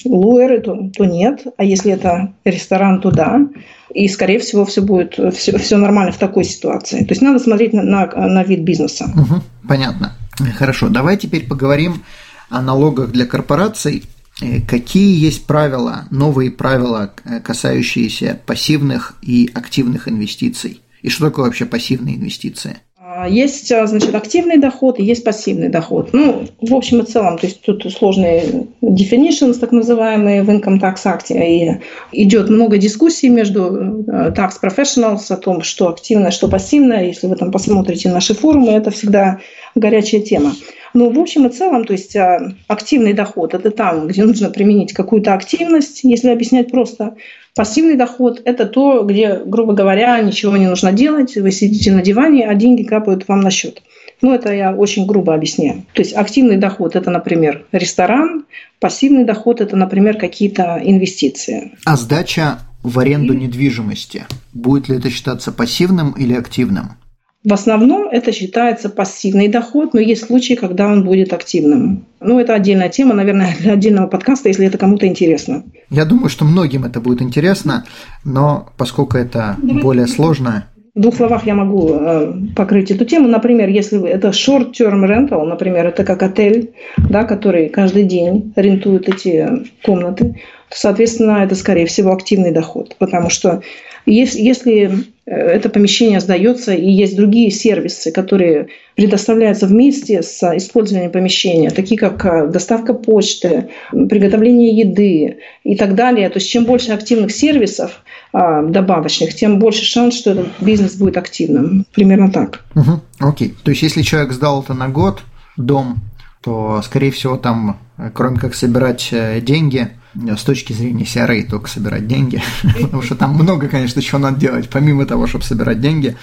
луэры, 0.05 0.61
то, 0.61 0.89
то 0.95 1.05
нет, 1.05 1.43
а 1.57 1.63
если 1.63 1.91
это 1.91 2.33
ресторан, 2.45 3.01
то 3.01 3.11
да. 3.11 3.47
И, 3.93 4.07
скорее 4.07 4.39
всего, 4.39 4.63
все 4.65 4.81
будет 4.81 5.19
все, 5.35 5.57
все 5.57 5.77
нормально 5.77 6.11
в 6.11 6.17
такой 6.17 6.43
ситуации. 6.43 6.99
То 6.99 7.11
есть 7.11 7.21
надо 7.21 7.39
смотреть 7.39 7.73
на, 7.73 7.83
на, 7.83 8.05
на 8.05 8.43
вид 8.43 8.61
бизнеса. 8.61 9.11
Угу, 9.15 9.41
понятно. 9.67 10.13
Хорошо. 10.55 10.89
Давай 10.89 11.17
теперь 11.17 11.45
поговорим 11.45 12.03
о 12.51 12.61
налогах 12.61 13.11
для 13.11 13.25
корпораций. 13.25 14.03
Э, 14.41 14.61
какие 14.61 15.17
есть 15.17 15.45
правила, 15.45 16.05
новые 16.11 16.51
правила, 16.51 17.13
э, 17.25 17.39
касающиеся 17.39 18.39
пассивных 18.45 19.15
и 19.21 19.49
активных 19.53 20.07
инвестиций? 20.07 20.81
И 21.01 21.09
что 21.09 21.25
такое 21.25 21.45
вообще 21.45 21.65
пассивные 21.65 22.17
инвестиции? 22.17 22.77
А, 23.13 23.27
есть, 23.27 23.71
а, 23.71 23.85
значит, 23.87 24.15
активный 24.15 24.57
доход 24.57 24.97
и 24.99 25.03
есть 25.03 25.23
пассивный 25.23 25.69
доход. 25.69 26.09
Ну, 26.13 26.47
в 26.61 26.73
общем 26.73 27.01
и 27.01 27.05
целом, 27.05 27.37
то 27.37 27.45
есть 27.45 27.61
тут 27.61 27.83
сложные 27.91 28.67
definitions, 28.81 29.55
так 29.59 29.71
называемые, 29.71 30.43
в 30.43 30.49
Income 30.49 30.79
Tax 30.79 31.03
Act, 31.05 31.25
и 31.29 31.81
идет 32.13 32.49
много 32.49 32.77
дискуссий 32.77 33.29
между 33.29 34.03
э, 34.07 34.31
tax 34.31 34.51
professionals 34.63 35.25
о 35.29 35.37
том, 35.37 35.61
что 35.61 35.89
активное, 35.89 36.31
что 36.31 36.47
пассивное. 36.47 37.05
Если 37.05 37.27
вы 37.27 37.35
там 37.35 37.51
посмотрите 37.51 38.09
наши 38.09 38.33
форумы, 38.33 38.71
это 38.71 38.91
всегда 38.91 39.39
горячая 39.75 40.21
тема. 40.21 40.53
Но 40.93 41.09
в 41.09 41.19
общем 41.19 41.47
и 41.47 41.49
целом, 41.49 41.85
то 41.85 41.93
есть 41.93 42.15
а, 42.15 42.53
активный 42.67 43.13
доход– 43.13 43.53
это 43.55 43.71
там, 43.71 44.07
где 44.07 44.23
нужно 44.23 44.49
применить 44.49 44.93
какую-то 44.93 45.33
активность, 45.33 46.03
если 46.03 46.29
объяснять 46.29 46.71
просто. 46.71 47.15
Пассивный 47.55 47.95
доход– 47.95 48.41
это 48.45 48.65
то, 48.65 49.03
где, 49.03 49.41
грубо 49.45 49.73
говоря, 49.73 50.19
ничего 50.21 50.55
не 50.57 50.67
нужно 50.67 50.91
делать, 50.91 51.35
вы 51.35 51.51
сидите 51.51 51.91
на 51.91 52.01
диване, 52.01 52.47
а 52.47 52.55
деньги 52.55 52.83
капают 52.83 53.27
вам 53.27 53.41
на 53.41 53.51
счет. 53.51 53.81
Ну, 54.21 54.33
это 54.33 54.53
я 54.53 54.73
очень 54.73 55.05
грубо 55.05 55.33
объясняю. 55.33 55.83
То 55.93 56.01
есть 56.01 56.13
активный 56.15 56.57
доход– 56.57 56.95
это, 56.97 57.09
например, 57.09 57.65
ресторан, 57.71 58.45
пассивный 58.79 59.25
доход– 59.25 59.61
это, 59.61 59.75
например, 59.75 60.17
какие-то 60.17 60.79
инвестиции. 60.83 61.71
А 61.85 61.97
сдача 61.97 62.59
в 62.83 62.99
аренду 62.99 63.33
недвижимости, 63.33 64.25
будет 64.53 64.89
ли 64.89 64.97
это 64.97 65.09
считаться 65.09 65.51
пассивным 65.51 66.11
или 66.11 66.33
активным? 66.33 66.97
В 67.43 67.53
основном 67.53 68.07
это 68.07 68.31
считается 68.31 68.89
пассивный 68.89 69.47
доход, 69.47 69.95
но 69.95 69.99
есть 69.99 70.25
случаи, 70.25 70.53
когда 70.53 70.87
он 70.87 71.03
будет 71.03 71.33
активным. 71.33 72.05
Ну, 72.19 72.39
это 72.39 72.53
отдельная 72.53 72.89
тема, 72.89 73.15
наверное, 73.15 73.55
для 73.59 73.73
отдельного 73.73 74.07
подкаста, 74.07 74.49
если 74.49 74.67
это 74.67 74.77
кому-то 74.77 75.07
интересно. 75.07 75.63
Я 75.89 76.05
думаю, 76.05 76.29
что 76.29 76.45
многим 76.45 76.85
это 76.85 77.01
будет 77.01 77.21
интересно, 77.21 77.85
но 78.23 78.69
поскольку 78.77 79.17
это 79.17 79.57
более 79.61 80.07
сложно, 80.07 80.65
в 80.93 80.99
двух 80.99 81.15
словах 81.15 81.45
я 81.45 81.55
могу 81.55 81.93
э, 81.93 82.33
покрыть 82.53 82.91
эту 82.91 83.05
тему. 83.05 83.29
Например, 83.29 83.69
если 83.69 84.05
это 84.09 84.29
short-term 84.29 85.05
rental, 85.05 85.45
например, 85.45 85.87
это 85.87 86.03
как 86.03 86.21
отель, 86.21 86.73
да, 86.97 87.23
который 87.23 87.69
каждый 87.69 88.03
день 88.03 88.51
рентует 88.57 89.07
эти 89.07 89.69
комнаты, 89.85 90.35
соответственно, 90.73 91.43
это, 91.43 91.55
скорее 91.55 91.85
всего, 91.85 92.11
активный 92.11 92.51
доход, 92.51 92.95
потому 92.97 93.29
что 93.29 93.61
если, 94.05 95.05
э, 95.25 95.31
это 95.31 95.69
помещение 95.69 96.19
сдается 96.19 96.73
и 96.73 96.89
есть 96.89 97.15
другие 97.15 97.51
сервисы, 97.51 98.11
которые 98.11 98.67
предоставляются 98.95 99.67
вместе 99.67 100.23
с 100.23 100.41
использованием 100.55 101.11
помещения, 101.11 101.69
такие 101.69 101.99
как 101.99 102.25
э, 102.25 102.47
доставка 102.47 102.93
почты, 102.93 103.69
приготовление 103.91 104.75
еды 104.75 105.37
и 105.63 105.75
так 105.75 105.95
далее, 105.95 106.29
то 106.29 106.39
есть 106.39 106.49
чем 106.49 106.65
больше 106.65 106.91
активных 106.91 107.31
сервисов 107.31 108.01
а, 108.33 108.61
добавочных, 108.63 109.35
тем 109.35 109.59
больше 109.59 109.83
шанс, 109.83 110.17
что 110.17 110.31
этот 110.31 110.47
бизнес 110.61 110.95
будет 110.95 111.17
активным. 111.17 111.85
Примерно 111.93 112.31
так. 112.31 112.63
Угу, 112.75 113.01
окей. 113.19 113.53
То 113.63 113.71
есть 113.71 113.83
если 113.83 114.01
человек 114.01 114.31
сдал 114.31 114.63
это 114.63 114.73
на 114.73 114.87
год, 114.87 115.21
дом, 115.57 115.99
то, 116.41 116.81
скорее 116.83 117.11
всего, 117.11 117.37
там, 117.37 117.79
э, 117.97 118.09
кроме 118.13 118.39
как 118.39 118.55
собирать 118.55 119.13
деньги, 119.43 119.89
с 120.13 120.43
точки 120.43 120.73
зрения 120.73 121.05
CRA 121.05 121.43
только 121.49 121.69
собирать 121.69 122.07
деньги, 122.07 122.41
потому 122.81 123.01
что 123.01 123.15
там 123.15 123.33
много, 123.33 123.67
конечно, 123.67 124.01
чего 124.01 124.19
надо 124.19 124.39
делать, 124.39 124.69
помимо 124.69 125.05
того, 125.05 125.27
чтобы 125.27 125.45
собирать 125.45 125.79
деньги. 125.79 126.17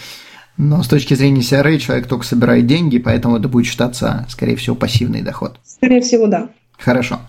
Но 0.56 0.82
с 0.82 0.88
точки 0.88 1.14
зрения 1.14 1.40
CRA 1.40 1.78
человек 1.78 2.08
только 2.08 2.26
собирает 2.26 2.66
деньги, 2.66 2.98
поэтому 2.98 3.36
это 3.36 3.48
будет 3.48 3.66
считаться, 3.66 4.26
скорее 4.28 4.56
всего, 4.56 4.74
пассивный 4.74 5.22
доход. 5.22 5.58
Скорее 5.64 6.00
всего, 6.00 6.26
да. 6.26 6.50
Хорошо. 6.76 7.20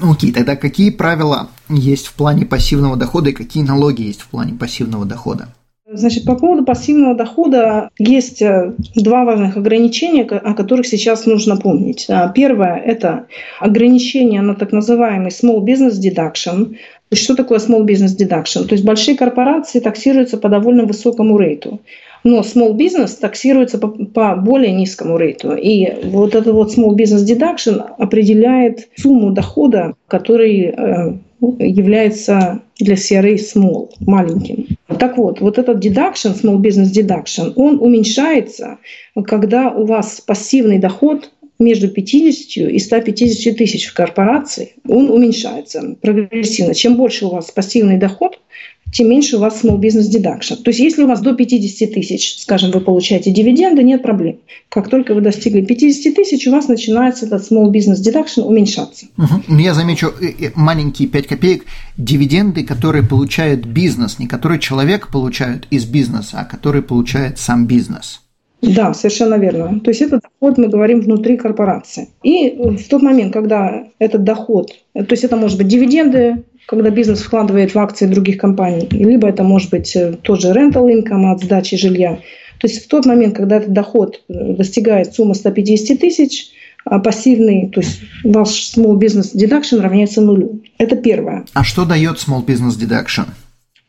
Окей, 0.00 0.32
тогда 0.32 0.56
какие 0.56 0.90
правила 0.90 1.48
есть 1.68 2.06
в 2.06 2.14
плане 2.14 2.44
пассивного 2.44 2.96
дохода 2.96 3.30
и 3.30 3.34
какие 3.34 3.62
налоги 3.62 4.02
есть 4.02 4.22
в 4.22 4.28
плане 4.28 4.54
пассивного 4.54 5.04
дохода? 5.04 5.54
Значит, 5.94 6.24
по 6.24 6.36
поводу 6.36 6.64
пассивного 6.64 7.14
дохода 7.14 7.90
есть 7.98 8.40
э, 8.40 8.72
два 8.94 9.24
важных 9.24 9.56
ограничения, 9.58 10.22
о 10.22 10.54
которых 10.54 10.86
сейчас 10.86 11.26
нужно 11.26 11.56
помнить. 11.56 12.06
А, 12.08 12.28
первое– 12.28 12.76
это 12.86 13.26
ограничение 13.60 14.40
на 14.40 14.54
так 14.54 14.72
называемый 14.72 15.30
small 15.30 15.60
business 15.60 16.00
deduction. 16.00 16.76
Что 17.12 17.34
такое 17.34 17.58
small 17.58 17.84
business 17.84 18.16
deduction? 18.18 18.66
То 18.66 18.72
есть 18.72 18.84
большие 18.84 19.18
корпорации 19.18 19.80
таксируются 19.80 20.38
по 20.38 20.48
довольно 20.48 20.84
высокому 20.84 21.36
рейту. 21.36 21.80
Но 22.24 22.40
small 22.40 22.74
business 22.74 23.18
таксируется 23.20 23.78
по, 23.78 23.88
по 23.88 24.36
более 24.36 24.72
низкому 24.72 25.18
рейту. 25.18 25.54
И 25.54 25.92
вот 26.04 26.34
этот 26.34 26.54
вот 26.54 26.74
small 26.74 26.96
business 26.96 27.26
deduction 27.26 27.82
определяет 27.98 28.88
сумму 28.96 29.32
дохода, 29.32 29.94
который 30.08 30.72
э, 30.74 31.12
является 31.58 32.60
для 32.78 32.94
CRA 32.94 33.36
small, 33.36 33.90
маленьким. 34.00 34.66
Так 34.98 35.18
вот, 35.18 35.40
вот 35.40 35.58
этот 35.58 35.84
deduction, 35.84 36.34
small 36.34 36.58
business 36.58 36.92
deduction, 36.92 37.52
он 37.56 37.80
уменьшается, 37.80 38.78
когда 39.26 39.70
у 39.70 39.84
вас 39.84 40.20
пассивный 40.20 40.78
доход 40.78 41.30
между 41.58 41.88
50 41.88 42.70
и 42.70 42.78
150 42.78 43.56
тысяч 43.56 43.86
в 43.86 43.94
корпорации, 43.94 44.74
он 44.88 45.10
уменьшается 45.10 45.96
прогрессивно. 46.00 46.74
Чем 46.74 46.96
больше 46.96 47.26
у 47.26 47.30
вас 47.30 47.50
пассивный 47.50 47.98
доход, 47.98 48.40
тем 48.92 49.08
меньше 49.08 49.38
у 49.38 49.40
вас 49.40 49.64
small 49.64 49.80
business 49.80 50.10
deduction. 50.10 50.56
То 50.56 50.70
есть 50.70 50.78
если 50.78 51.02
у 51.02 51.06
вас 51.08 51.20
до 51.20 51.34
50 51.34 51.92
тысяч, 51.92 52.38
скажем, 52.40 52.70
вы 52.70 52.80
получаете 52.80 53.30
дивиденды, 53.30 53.82
нет 53.82 54.02
проблем. 54.02 54.36
Как 54.68 54.88
только 54.88 55.14
вы 55.14 55.22
достигли 55.22 55.62
50 55.62 56.14
тысяч, 56.14 56.46
у 56.46 56.52
вас 56.52 56.68
начинается 56.68 57.26
этот 57.26 57.50
small 57.50 57.72
business 57.72 58.02
deduction 58.04 58.42
уменьшаться. 58.42 59.06
Угу. 59.16 59.56
Я 59.58 59.74
замечу 59.74 60.08
э, 60.20 60.46
э, 60.46 60.50
маленькие 60.54 61.08
5 61.08 61.26
копеек. 61.26 61.64
Дивиденды, 61.96 62.64
которые 62.64 63.02
получает 63.02 63.66
бизнес, 63.66 64.18
не 64.18 64.26
которые 64.26 64.60
человек 64.60 65.08
получает 65.08 65.66
из 65.70 65.86
бизнеса, 65.86 66.40
а 66.40 66.44
которые 66.44 66.82
получает 66.82 67.38
сам 67.38 67.66
бизнес. 67.66 68.20
Да, 68.62 68.94
совершенно 68.94 69.34
верно. 69.34 69.80
То 69.80 69.90
есть 69.90 70.02
этот 70.02 70.20
доход 70.22 70.56
мы 70.56 70.68
говорим 70.68 71.00
внутри 71.00 71.36
корпорации. 71.36 72.10
И 72.22 72.50
в 72.50 72.88
тот 72.88 73.02
момент, 73.02 73.32
когда 73.32 73.86
этот 73.98 74.22
доход, 74.22 74.70
то 74.94 75.06
есть 75.10 75.24
это 75.24 75.36
может 75.36 75.58
быть 75.58 75.66
дивиденды, 75.66 76.44
когда 76.66 76.90
бизнес 76.90 77.20
вкладывает 77.20 77.74
в 77.74 77.78
акции 77.78 78.06
других 78.06 78.38
компаний, 78.38 78.88
либо 78.90 79.28
это 79.28 79.42
может 79.42 79.70
быть 79.70 79.94
э, 79.96 80.14
тот 80.22 80.40
же 80.40 80.48
rental 80.48 80.88
income 80.88 81.32
от 81.32 81.42
сдачи 81.42 81.76
жилья. 81.76 82.20
То 82.58 82.68
есть 82.68 82.84
в 82.84 82.88
тот 82.88 83.06
момент, 83.06 83.36
когда 83.36 83.56
этот 83.56 83.72
доход 83.72 84.22
э, 84.28 84.54
достигает 84.54 85.14
суммы 85.14 85.34
150 85.34 85.98
тысяч, 85.98 86.52
а 86.84 86.98
пассивный, 86.98 87.68
то 87.68 87.80
есть 87.80 88.00
ваш 88.24 88.48
small 88.76 88.98
business 88.98 89.34
deduction 89.34 89.80
равняется 89.80 90.20
нулю. 90.20 90.62
Это 90.78 90.96
первое. 90.96 91.44
А 91.52 91.64
что 91.64 91.84
дает 91.84 92.16
small 92.16 92.44
business 92.44 92.78
deduction? 92.78 93.26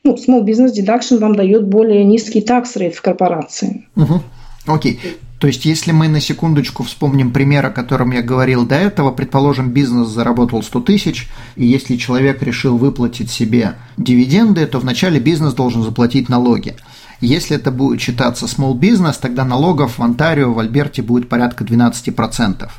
Ну, 0.04 0.16
small 0.16 0.44
business 0.44 0.74
deduction 0.78 1.20
вам 1.20 1.36
дает 1.36 1.68
более 1.68 2.04
низкий 2.04 2.42
tax 2.42 2.76
rate 2.76 2.92
в 2.92 3.02
корпорации. 3.02 3.88
Угу. 3.96 4.22
Окей. 4.68 5.00
То 5.44 5.48
есть, 5.48 5.66
если 5.66 5.92
мы 5.92 6.08
на 6.08 6.22
секундочку 6.22 6.84
вспомним 6.84 7.34
пример, 7.34 7.66
о 7.66 7.70
котором 7.70 8.12
я 8.12 8.22
говорил 8.22 8.66
до 8.66 8.76
этого, 8.76 9.12
предположим, 9.12 9.72
бизнес 9.72 10.08
заработал 10.08 10.64
100 10.64 10.80
тысяч, 10.80 11.28
и 11.58 11.66
если 11.66 11.98
человек 11.98 12.42
решил 12.42 12.78
выплатить 12.78 13.30
себе 13.30 13.76
дивиденды, 13.98 14.66
то 14.66 14.80
вначале 14.80 15.20
бизнес 15.20 15.54
должен 15.54 15.84
заплатить 15.84 16.30
налоги. 16.30 16.78
Если 17.20 17.58
это 17.58 17.72
будет 17.72 18.00
считаться 18.00 18.46
small 18.46 18.80
business, 18.80 19.18
тогда 19.20 19.44
налогов 19.44 19.98
в 19.98 20.02
Онтарио, 20.02 20.54
в 20.54 20.60
Альберте 20.60 21.02
будет 21.02 21.28
порядка 21.28 21.66
12%. 21.66 22.70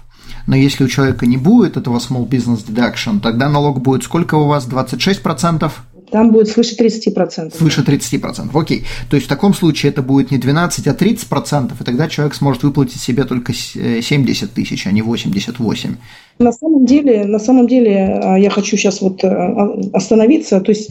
Но 0.46 0.57
если 0.57 0.85
у 0.85 0.88
человека 0.88 1.27
не 1.27 1.37
будет 1.37 1.77
этого 1.77 1.98
small 1.98 2.27
business 2.27 2.64
deduction, 2.66 3.20
тогда 3.20 3.50
налог 3.50 3.83
будет 3.83 4.05
сколько 4.05 4.37
у 4.37 4.46
вас? 4.46 4.66
26%? 4.66 5.70
Там 6.11 6.31
будет 6.31 6.49
свыше 6.49 6.77
30%. 6.77 7.57
Свыше 7.57 7.83
30%, 7.83 8.51
окей. 8.53 8.85
То 9.11 9.17
есть 9.17 9.27
в 9.27 9.29
таком 9.29 9.55
случае 9.55 9.90
это 9.93 10.03
будет 10.03 10.31
не 10.31 10.38
12, 10.38 10.87
а 10.87 10.93
30%, 10.93 11.73
и 11.81 11.85
тогда 11.85 12.09
человек 12.09 12.35
сможет 12.35 12.62
выплатить 12.62 13.01
себе 13.01 13.25
только 13.25 13.53
70 13.53 14.53
тысяч, 14.53 14.87
а 14.87 14.93
не 14.93 15.03
88. 15.03 15.97
На 16.38 16.53
самом 16.53 16.85
деле, 16.85 17.25
на 17.25 17.38
самом 17.38 17.69
деле 17.69 18.21
а, 18.23 18.37
я 18.37 18.51
хочу 18.51 18.77
сейчас 18.77 19.01
вот 19.01 19.23
а, 19.25 19.79
остановиться. 19.93 20.61
То 20.61 20.73
есть 20.73 20.90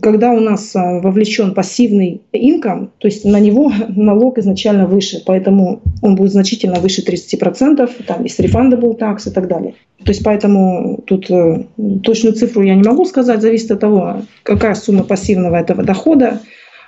когда 0.00 0.32
у 0.32 0.40
нас 0.40 0.74
а, 0.74 1.00
вовлечен 1.00 1.54
пассивный 1.54 2.22
инком, 2.32 2.90
то 2.98 3.08
есть 3.08 3.24
на 3.24 3.38
него 3.38 3.72
налог 3.88 4.38
изначально 4.38 4.86
выше, 4.86 5.22
поэтому 5.24 5.82
он 6.02 6.16
будет 6.16 6.32
значительно 6.32 6.80
выше 6.80 7.02
30%, 7.02 8.04
там 8.06 8.22
есть 8.24 8.40
refundable 8.40 8.98
tax 8.98 9.28
и 9.28 9.30
так 9.30 9.48
далее. 9.48 9.74
То 10.04 10.10
есть 10.10 10.22
поэтому 10.24 11.02
тут 11.06 11.30
э, 11.30 11.64
точную 12.02 12.34
цифру 12.34 12.62
я 12.62 12.74
не 12.74 12.82
могу 12.82 13.04
сказать, 13.04 13.40
зависит 13.40 13.70
от 13.70 13.80
того, 13.80 14.22
какая 14.42 14.74
сумма 14.74 15.04
пассивного 15.04 15.56
этого 15.56 15.82
дохода, 15.82 16.40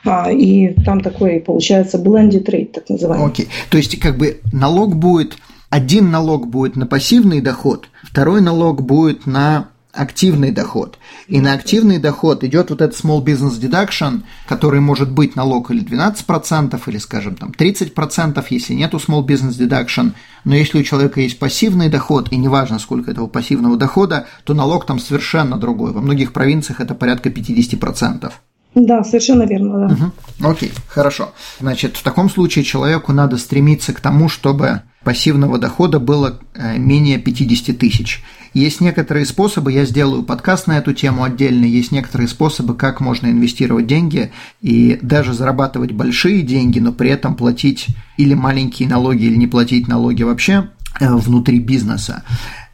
а, 0.04 0.30
и 0.30 0.74
там 0.85 1.00
такой 1.00 1.40
получается 1.40 1.98
blended 1.98 2.44
rate, 2.44 2.72
так 2.72 2.88
называемый. 2.88 3.28
Окей, 3.28 3.46
okay. 3.46 3.70
то 3.70 3.76
есть 3.76 3.98
как 3.98 4.16
бы 4.16 4.40
налог 4.52 4.96
будет, 4.96 5.37
один 5.68 6.11
налог 6.11 6.48
будет 6.48 6.76
на 6.76 6.87
пассивный 6.87 7.40
доход, 7.40 7.88
второй 8.02 8.40
налог 8.40 8.82
будет 8.82 9.26
на 9.26 9.68
активный 9.92 10.50
доход. 10.50 10.98
И 11.28 11.40
на 11.40 11.54
активный 11.54 11.98
доход 11.98 12.44
идет 12.44 12.70
вот 12.70 12.80
этот 12.80 12.98
small 12.98 13.22
business 13.22 13.60
deduction, 13.60 14.22
который 14.46 14.80
может 14.80 15.10
быть 15.10 15.34
налог 15.34 15.70
или 15.70 15.84
12%, 15.84 16.80
или, 16.86 16.98
скажем, 16.98 17.34
там 17.34 17.50
30%, 17.50 18.44
если 18.50 18.74
нету 18.74 18.98
small 18.98 19.26
business 19.26 19.58
deduction. 19.58 20.12
Но 20.44 20.54
если 20.54 20.78
у 20.78 20.82
человека 20.84 21.20
есть 21.20 21.38
пассивный 21.38 21.88
доход, 21.88 22.30
и 22.30 22.36
неважно, 22.36 22.78
сколько 22.78 23.10
этого 23.10 23.26
пассивного 23.26 23.76
дохода, 23.76 24.26
то 24.44 24.54
налог 24.54 24.86
там 24.86 25.00
совершенно 25.00 25.58
другой. 25.58 25.92
Во 25.92 26.00
многих 26.00 26.32
провинциях 26.32 26.80
это 26.80 26.94
порядка 26.94 27.28
50%. 27.28 28.32
Да, 28.76 29.02
совершенно 29.04 29.44
верно, 29.44 29.88
да. 29.88 29.94
Угу. 29.94 30.50
Окей, 30.50 30.70
хорошо. 30.86 31.32
Значит, 31.60 31.96
в 31.96 32.02
таком 32.02 32.28
случае 32.28 32.62
человеку 32.62 33.12
надо 33.12 33.38
стремиться 33.38 33.94
к 33.94 34.00
тому, 34.00 34.28
чтобы 34.28 34.82
пассивного 35.07 35.57
дохода 35.57 36.01
было 36.01 36.40
э, 36.55 36.79
менее 36.79 37.19
50 37.19 37.79
тысяч. 37.79 38.25
Есть 38.55 38.81
некоторые 38.81 39.25
способы, 39.25 39.71
я 39.71 39.85
сделаю 39.85 40.25
подкаст 40.25 40.66
на 40.66 40.79
эту 40.79 40.92
тему 40.95 41.23
отдельно, 41.23 41.64
есть 41.64 41.92
некоторые 41.92 42.27
способы, 42.27 42.75
как 42.75 43.01
можно 43.01 43.29
инвестировать 43.29 43.87
деньги 43.87 44.33
и 44.62 44.99
даже 45.01 45.33
зарабатывать 45.33 45.92
большие 45.92 46.42
деньги, 46.42 46.81
но 46.81 46.92
при 46.92 47.11
этом 47.11 47.37
платить 47.37 47.87
или 48.16 48.35
маленькие 48.35 48.88
налоги, 48.88 49.27
или 49.27 49.37
не 49.37 49.47
платить 49.47 49.87
налоги 49.87 50.25
вообще 50.25 50.71
э, 50.99 51.14
внутри 51.14 51.61
бизнеса. 51.61 52.25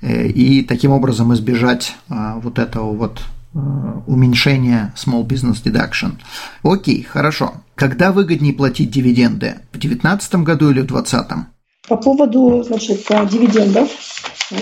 Э, 0.01 0.27
и 0.27 0.63
таким 0.63 0.93
образом 0.93 1.35
избежать 1.35 1.97
вот 2.09 2.59
этого 2.59 2.97
вот 2.97 3.21
уменьшения 4.07 4.95
small 4.97 5.27
business 5.27 5.63
deduction. 5.63 6.15
Окей, 6.63 7.03
хорошо. 7.03 7.53
Когда 7.75 8.11
выгоднее 8.11 8.55
платить 8.55 8.91
дивиденды? 8.91 9.57
В 9.73 9.79
2019 9.79 10.37
году 10.37 10.71
или 10.71 10.81
в 10.81 10.87
2020? 10.87 11.52
По 11.89 11.97
поводу 11.97 12.63
значит, 12.63 13.07
дивидендов, 13.31 13.91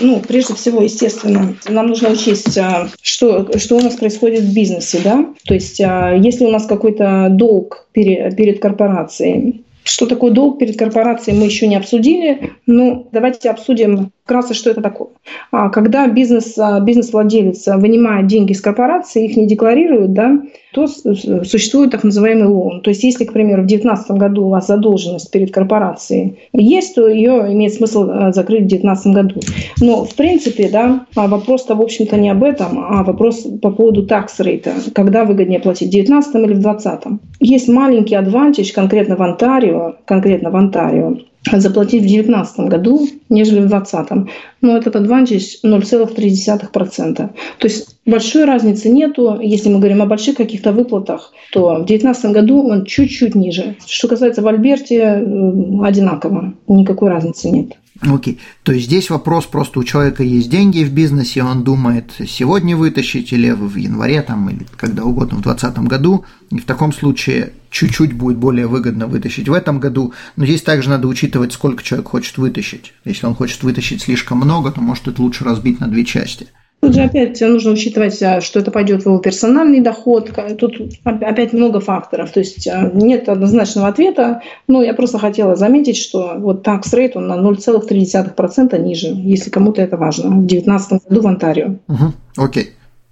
ну, 0.01 0.21
прежде 0.21 0.55
всего, 0.55 0.81
естественно, 0.81 1.55
нам 1.67 1.87
нужно 1.87 2.09
учесть, 2.09 2.57
а, 2.57 2.89
что, 3.01 3.57
что 3.57 3.77
у 3.77 3.81
нас 3.81 3.95
происходит 3.95 4.41
в 4.41 4.53
бизнесе, 4.53 5.01
да, 5.03 5.25
то 5.45 5.53
есть 5.53 5.79
а, 5.81 6.13
если 6.13 6.45
у 6.45 6.49
нас 6.49 6.65
какой-то 6.65 7.27
долг 7.29 7.85
перед, 7.91 8.35
перед 8.35 8.61
корпорацией, 8.61 9.63
что 9.83 10.05
такое 10.05 10.31
долг 10.31 10.59
перед 10.59 10.77
корпорацией, 10.77 11.37
мы 11.37 11.45
еще 11.45 11.67
не 11.67 11.75
обсудили. 11.75 12.51
Ну, 12.65 13.07
давайте 13.11 13.49
обсудим, 13.49 14.11
вкратце, 14.31 14.53
что 14.53 14.69
это 14.69 14.81
такое. 14.81 15.09
А, 15.51 15.69
когда 15.69 16.07
бизнес, 16.07 16.57
а, 16.57 16.79
бизнес-владелец 16.79 17.67
вынимает 17.67 18.27
деньги 18.27 18.53
из 18.53 18.61
корпорации, 18.61 19.25
их 19.25 19.35
не 19.35 19.45
декларирует, 19.45 20.13
да, 20.13 20.39
то 20.73 20.87
существует 20.87 21.91
так 21.91 22.05
называемый 22.05 22.47
лоун. 22.47 22.81
То 22.81 22.91
есть, 22.91 23.03
если, 23.03 23.25
к 23.25 23.33
примеру, 23.33 23.63
в 23.63 23.67
2019 23.67 24.11
году 24.11 24.45
у 24.45 24.49
вас 24.49 24.67
задолженность 24.67 25.29
перед 25.29 25.53
корпорацией 25.53 26.39
есть, 26.53 26.95
то 26.95 27.09
ее 27.09 27.51
имеет 27.51 27.73
смысл 27.73 28.09
э, 28.09 28.31
закрыть 28.31 28.63
в 28.63 28.67
2019 28.67 29.13
году. 29.13 29.41
Но, 29.81 30.05
в 30.05 30.15
принципе, 30.15 30.69
да, 30.69 31.05
а 31.15 31.27
вопрос-то, 31.27 31.75
в 31.75 31.81
общем-то, 31.81 32.15
не 32.15 32.29
об 32.29 32.43
этом, 32.43 32.79
а 32.79 33.03
вопрос 33.03 33.45
по 33.61 33.69
поводу 33.71 34.05
такс-рейта. 34.05 34.71
Когда 34.95 35.25
выгоднее 35.25 35.59
платить, 35.59 35.89
в 35.89 35.91
2019 35.91 36.35
или 36.35 36.53
в 36.53 36.61
2020? 36.61 37.19
Есть 37.41 37.67
маленький 37.67 38.15
адвантаж 38.15 38.71
конкретно 38.71 39.17
в 39.17 39.21
Онтарио, 39.21 39.95
конкретно 40.05 40.51
в 40.51 40.55
Онтарио, 40.55 41.17
заплатить 41.51 42.03
в 42.03 42.07
2019 42.07 42.59
году, 42.69 43.07
нежели 43.29 43.59
в 43.59 43.67
2020. 43.67 44.27
Но 44.61 44.77
этот 44.77 44.95
адвантаж 44.95 45.57
0,3%. 45.63 47.15
То 47.15 47.67
есть 47.67 47.97
большой 48.05 48.45
разницы 48.45 48.89
нету. 48.89 49.39
Если 49.41 49.69
мы 49.69 49.79
говорим 49.79 50.01
о 50.01 50.05
больших 50.05 50.37
каких-то 50.37 50.71
выплатах, 50.71 51.33
то 51.51 51.75
в 51.75 51.85
2019 51.85 52.31
году 52.31 52.67
он 52.67 52.85
чуть-чуть 52.85 53.35
ниже. 53.35 53.75
Что 53.85 54.07
касается 54.07 54.41
в 54.41 54.47
Альберте, 54.47 54.97
э, 54.97 55.83
одинаково. 55.83 56.53
Никакой 56.67 57.09
разницы 57.09 57.49
нет. 57.49 57.73
Окей. 58.01 58.33
Okay. 58.33 58.39
То 58.63 58.71
есть 58.71 58.87
здесь 58.87 59.09
вопрос 59.09 59.45
просто 59.45 59.79
у 59.79 59.83
человека 59.83 60.23
есть 60.23 60.49
деньги 60.49 60.83
в 60.83 60.91
бизнесе, 60.91 61.43
он 61.43 61.63
думает 61.63 62.11
сегодня 62.27 62.75
вытащить 62.75 63.31
или 63.31 63.51
в 63.51 63.75
январе 63.75 64.21
там, 64.23 64.49
или 64.49 64.65
когда 64.75 65.03
угодно 65.03 65.37
в 65.37 65.41
2020 65.43 65.87
году. 65.87 66.25
И 66.49 66.59
в 66.59 66.65
таком 66.65 66.93
случае 66.93 67.53
чуть-чуть 67.69 68.13
будет 68.13 68.37
более 68.37 68.67
выгодно 68.67 69.05
вытащить 69.05 69.47
в 69.47 69.53
этом 69.53 69.79
году. 69.79 70.13
Но 70.35 70.45
здесь 70.45 70.63
также 70.63 70.89
надо 70.89 71.07
учитывать, 71.07 71.53
сколько 71.53 71.83
человек 71.83 72.09
хочет 72.09 72.37
вытащить. 72.37 72.93
Если 73.05 73.27
он 73.27 73.35
хочет 73.35 73.61
вытащить 73.61 74.01
слишком 74.01 74.39
много, 74.39 74.71
то 74.71 74.81
может 74.81 75.07
это 75.07 75.21
лучше 75.21 75.43
разбить 75.43 75.79
на 75.79 75.87
две 75.87 76.03
части. 76.03 76.47
Тут 76.81 76.95
же 76.95 77.01
опять 77.01 77.39
нужно 77.41 77.71
учитывать, 77.71 78.21
а, 78.23 78.41
что 78.41 78.59
это 78.59 78.71
пойдет 78.71 79.03
в 79.03 79.05
его 79.05 79.19
персональный 79.19 79.81
доход. 79.81 80.31
Тут 80.57 80.81
опять 81.03 81.53
много 81.53 81.79
факторов. 81.79 82.31
То 82.31 82.39
есть 82.39 82.67
а, 82.67 82.89
нет 82.91 83.29
однозначного 83.29 83.87
ответа. 83.87 84.41
Но 84.67 84.81
я 84.81 84.95
просто 84.95 85.19
хотела 85.19 85.55
заметить, 85.55 85.95
что 85.95 86.33
вот 86.37 86.65
tax 86.65 86.85
rate 86.93 87.11
он 87.15 87.27
на 87.27 87.33
0,3% 87.33 88.79
ниже, 88.81 89.07
если 89.09 89.51
кому-то 89.51 89.79
это 89.83 89.95
важно, 89.95 90.29
в 90.29 90.47
2019 90.47 91.03
году 91.07 91.21
в 91.21 91.27
Онтарио. 91.27 91.75
Угу. 91.87 92.13
Окей. 92.37 92.71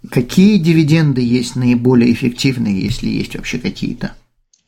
Какие 0.09 0.57
дивиденды 0.57 1.21
есть 1.21 1.55
наиболее 1.55 2.11
эффективные, 2.11 2.81
если 2.81 3.07
есть 3.07 3.35
вообще 3.35 3.59
какие-то? 3.59 4.13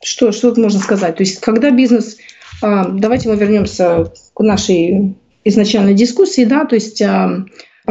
Что, 0.04 0.32
что 0.32 0.50
тут 0.50 0.60
можно 0.60 0.80
сказать? 0.80 1.16
То 1.16 1.24
есть, 1.24 1.40
когда 1.40 1.72
бизнес... 1.72 2.18
А, 2.62 2.88
давайте 2.88 3.30
мы 3.30 3.36
вернемся 3.36 4.12
к 4.36 4.40
нашей 4.42 5.16
изначальной 5.44 5.96
дискуссии, 5.96 6.46
да, 6.46 6.66
то 6.66 6.76
есть 6.76 7.02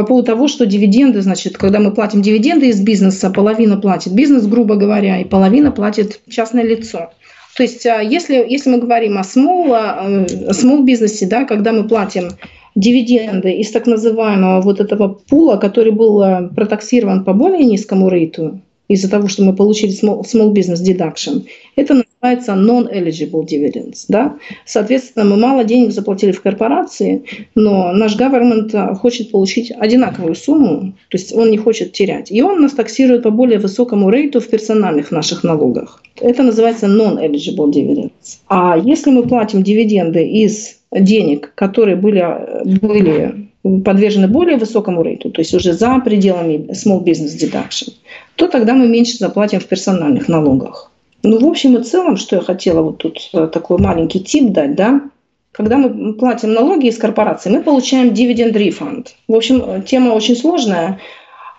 по 0.01 0.07
поводу 0.07 0.27
того, 0.27 0.49
что 0.49 0.65
дивиденды, 0.65 1.21
значит, 1.21 1.59
когда 1.59 1.79
мы 1.79 1.93
платим 1.93 2.23
дивиденды 2.23 2.69
из 2.69 2.81
бизнеса, 2.81 3.29
половина 3.29 3.77
платит 3.77 4.15
бизнес, 4.15 4.47
грубо 4.47 4.77
говоря, 4.77 5.21
и 5.21 5.25
половина 5.25 5.71
платит 5.73 6.21
частное 6.27 6.65
лицо. 6.65 7.11
То 7.55 7.63
есть, 7.63 7.85
а, 7.85 8.01
если, 8.01 8.35
если 8.49 8.71
мы 8.71 8.79
говорим 8.79 9.19
о 9.19 9.23
small, 9.23 9.71
а, 9.75 10.27
small 10.53 10.85
бизнесе, 10.85 11.27
да, 11.27 11.45
когда 11.45 11.73
мы 11.73 11.87
платим 11.87 12.31
дивиденды 12.75 13.53
из 13.53 13.71
так 13.73 13.87
называемого 13.87 14.63
вот 14.63 14.81
этого 14.81 15.09
пула, 15.09 15.57
который 15.57 15.93
был 15.93 16.23
а, 16.23 16.49
протаксирован 16.49 17.23
по 17.23 17.35
более 17.35 17.67
низкому 17.67 18.09
рейту, 18.09 18.63
из-за 18.91 19.09
того, 19.09 19.29
что 19.29 19.45
мы 19.45 19.55
получили 19.55 19.93
small, 19.93 20.23
small 20.23 20.53
business 20.53 20.83
deduction, 20.85 21.45
это 21.77 21.95
называется 21.95 22.53
non-eligible 22.53 23.47
dividends. 23.47 24.07
Да? 24.09 24.37
Соответственно, 24.67 25.25
мы 25.25 25.37
мало 25.37 25.63
денег 25.63 25.93
заплатили 25.93 26.33
в 26.33 26.43
корпорации, 26.43 27.23
но 27.55 27.93
наш 27.93 28.19
government 28.19 28.71
а, 28.75 28.95
хочет 28.97 29.31
получить 29.31 29.71
одинаковую 29.71 30.35
сумму, 30.35 30.93
то 31.09 31.17
есть 31.17 31.33
он 31.33 31.51
не 31.53 31.57
хочет 31.57 31.93
терять. 31.93 32.33
И 32.33 32.43
он 32.43 32.61
нас 32.61 32.73
таксирует 32.73 33.23
по 33.23 33.31
более 33.31 33.61
высокому 33.61 34.11
рейту 34.11 34.41
в 34.41 34.49
персональных 34.49 35.13
наших 35.13 35.45
налогах. 35.45 36.03
Это 36.21 36.43
называется 36.43 36.87
non-eligible 36.87 37.71
dividends. 37.71 38.41
А 38.49 38.77
если 38.77 39.13
мы 39.13 39.23
платим 39.23 39.63
дивиденды 39.63 40.27
из 40.27 40.81
денег, 40.91 41.53
которые 41.55 41.95
были, 41.95 42.25
были 42.65 43.50
подвержены 43.63 44.29
более 44.29 44.57
высокому 44.57 45.03
рейту, 45.03 45.31
то 45.31 45.41
есть 45.41 45.55
уже 45.55 45.73
за 45.73 45.99
пределами 46.01 46.69
small 46.73 47.05
business 47.05 47.37
deduction, 47.39 47.93
то 48.37 48.49
тогда 48.49 48.75
мы 48.75 48.89
меньше 48.89 49.19
заплатим 49.19 49.61
в 49.61 49.67
персональных 49.67 50.29
налогах. 50.29 50.91
Ну, 51.23 51.39
в 51.39 51.47
общем 51.47 51.77
и 51.77 51.83
целом, 51.83 52.17
что 52.17 52.37
я 52.37 52.43
хотела 52.43 52.81
вот 52.81 52.99
тут 52.99 53.29
э, 53.35 53.47
такой 53.53 53.79
маленький 53.79 54.21
тип 54.21 54.53
дать, 54.53 54.75
да, 54.75 55.03
когда 55.53 55.77
мы 55.77 56.15
платим 56.15 56.53
налоги 56.53 56.87
из 56.87 56.97
корпорации, 56.97 57.51
мы 57.51 57.63
получаем 57.63 58.15
dividend 58.15 58.53
refund. 58.53 59.09
В 59.29 59.35
общем, 59.35 59.63
э, 59.63 59.83
тема 59.83 60.13
очень 60.13 60.37
сложная. 60.37 60.99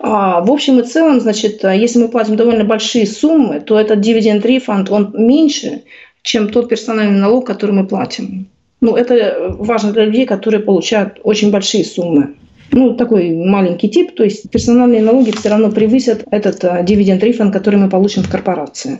А, 0.00 0.40
в 0.40 0.50
общем 0.50 0.80
и 0.80 0.82
целом, 0.82 1.20
значит, 1.20 1.64
э, 1.64 1.78
если 1.78 2.00
мы 2.00 2.08
платим 2.08 2.34
довольно 2.34 2.64
большие 2.64 3.06
суммы, 3.06 3.60
то 3.60 3.78
этот 3.78 4.00
dividend 4.00 4.42
refund, 4.42 4.90
он 4.90 5.14
меньше, 5.14 5.84
чем 6.22 6.48
тот 6.48 6.68
персональный 6.68 7.20
налог, 7.20 7.46
который 7.46 7.72
мы 7.72 7.86
платим. 7.86 8.48
Ну, 8.82 8.96
это 8.96 9.54
важно 9.58 9.92
для 9.92 10.04
людей, 10.06 10.26
которые 10.26 10.60
получают 10.60 11.20
очень 11.22 11.52
большие 11.52 11.84
суммы. 11.84 12.34
Ну, 12.72 12.96
такой 12.96 13.30
маленький 13.30 13.88
тип, 13.88 14.16
то 14.16 14.24
есть 14.24 14.50
персональные 14.50 15.02
налоги 15.02 15.30
все 15.30 15.50
равно 15.50 15.70
превысят 15.70 16.24
этот 16.30 16.84
дивиденд 16.84 17.22
рефанд, 17.22 17.52
который 17.52 17.78
мы 17.78 17.88
получим 17.88 18.24
в 18.24 18.28
корпорации. 18.28 18.98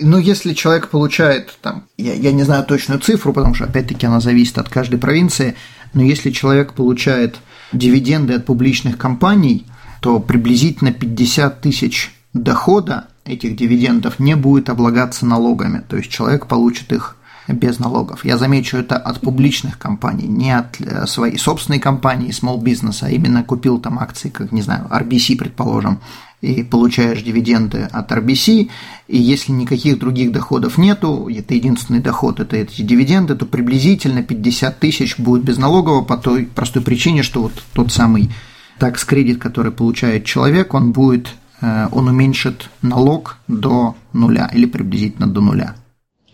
Ну, 0.00 0.16
если 0.18 0.54
человек 0.54 0.88
получает, 0.88 1.58
там, 1.60 1.84
я, 1.98 2.14
я 2.14 2.32
не 2.32 2.44
знаю 2.44 2.64
точную 2.64 3.00
цифру, 3.00 3.34
потому 3.34 3.54
что, 3.54 3.64
опять-таки, 3.64 4.06
она 4.06 4.20
зависит 4.20 4.56
от 4.56 4.70
каждой 4.70 4.98
провинции, 4.98 5.56
но 5.92 6.02
если 6.02 6.30
человек 6.30 6.72
получает 6.72 7.36
дивиденды 7.72 8.34
от 8.34 8.46
публичных 8.46 8.96
компаний, 8.96 9.66
то 10.00 10.20
приблизительно 10.20 10.92
50 10.92 11.60
тысяч 11.60 12.12
дохода 12.32 13.08
этих 13.26 13.56
дивидендов 13.56 14.20
не 14.20 14.36
будет 14.36 14.70
облагаться 14.70 15.26
налогами. 15.26 15.82
То 15.86 15.98
есть 15.98 16.08
человек 16.08 16.46
получит 16.46 16.92
их 16.92 17.17
без 17.48 17.78
налогов. 17.78 18.24
Я 18.24 18.36
замечу 18.36 18.76
это 18.76 18.96
от 18.96 19.20
публичных 19.20 19.78
компаний, 19.78 20.26
не 20.26 20.52
от 20.52 20.80
э, 20.80 21.06
своей 21.06 21.38
собственной 21.38 21.78
компании, 21.78 22.30
small 22.30 22.58
business, 22.60 22.98
а 23.02 23.10
именно 23.10 23.42
купил 23.42 23.78
там 23.78 23.98
акции, 23.98 24.28
как, 24.28 24.52
не 24.52 24.62
знаю, 24.62 24.86
RBC, 24.90 25.36
предположим, 25.36 26.00
и 26.40 26.62
получаешь 26.62 27.22
дивиденды 27.22 27.88
от 27.90 28.12
RBC, 28.12 28.70
и 29.08 29.18
если 29.18 29.52
никаких 29.52 29.98
других 29.98 30.30
доходов 30.30 30.78
нету, 30.78 31.28
это 31.28 31.54
единственный 31.54 32.00
доход, 32.00 32.38
это 32.38 32.56
эти 32.56 32.82
дивиденды, 32.82 33.34
то 33.34 33.44
приблизительно 33.44 34.22
50 34.22 34.78
тысяч 34.78 35.18
будет 35.18 35.42
безналогово 35.42 36.02
по 36.02 36.16
той 36.16 36.46
простой 36.46 36.82
причине, 36.82 37.22
что 37.22 37.42
вот 37.42 37.52
тот 37.72 37.92
самый 37.92 38.30
такс 38.78 39.04
кредит, 39.04 39.38
который 39.38 39.72
получает 39.72 40.24
человек, 40.24 40.74
он 40.74 40.92
будет, 40.92 41.28
э, 41.60 41.88
он 41.90 42.06
уменьшит 42.06 42.70
налог 42.82 43.38
до 43.48 43.96
нуля 44.12 44.48
или 44.52 44.66
приблизительно 44.66 45.26
до 45.26 45.40
нуля. 45.40 45.74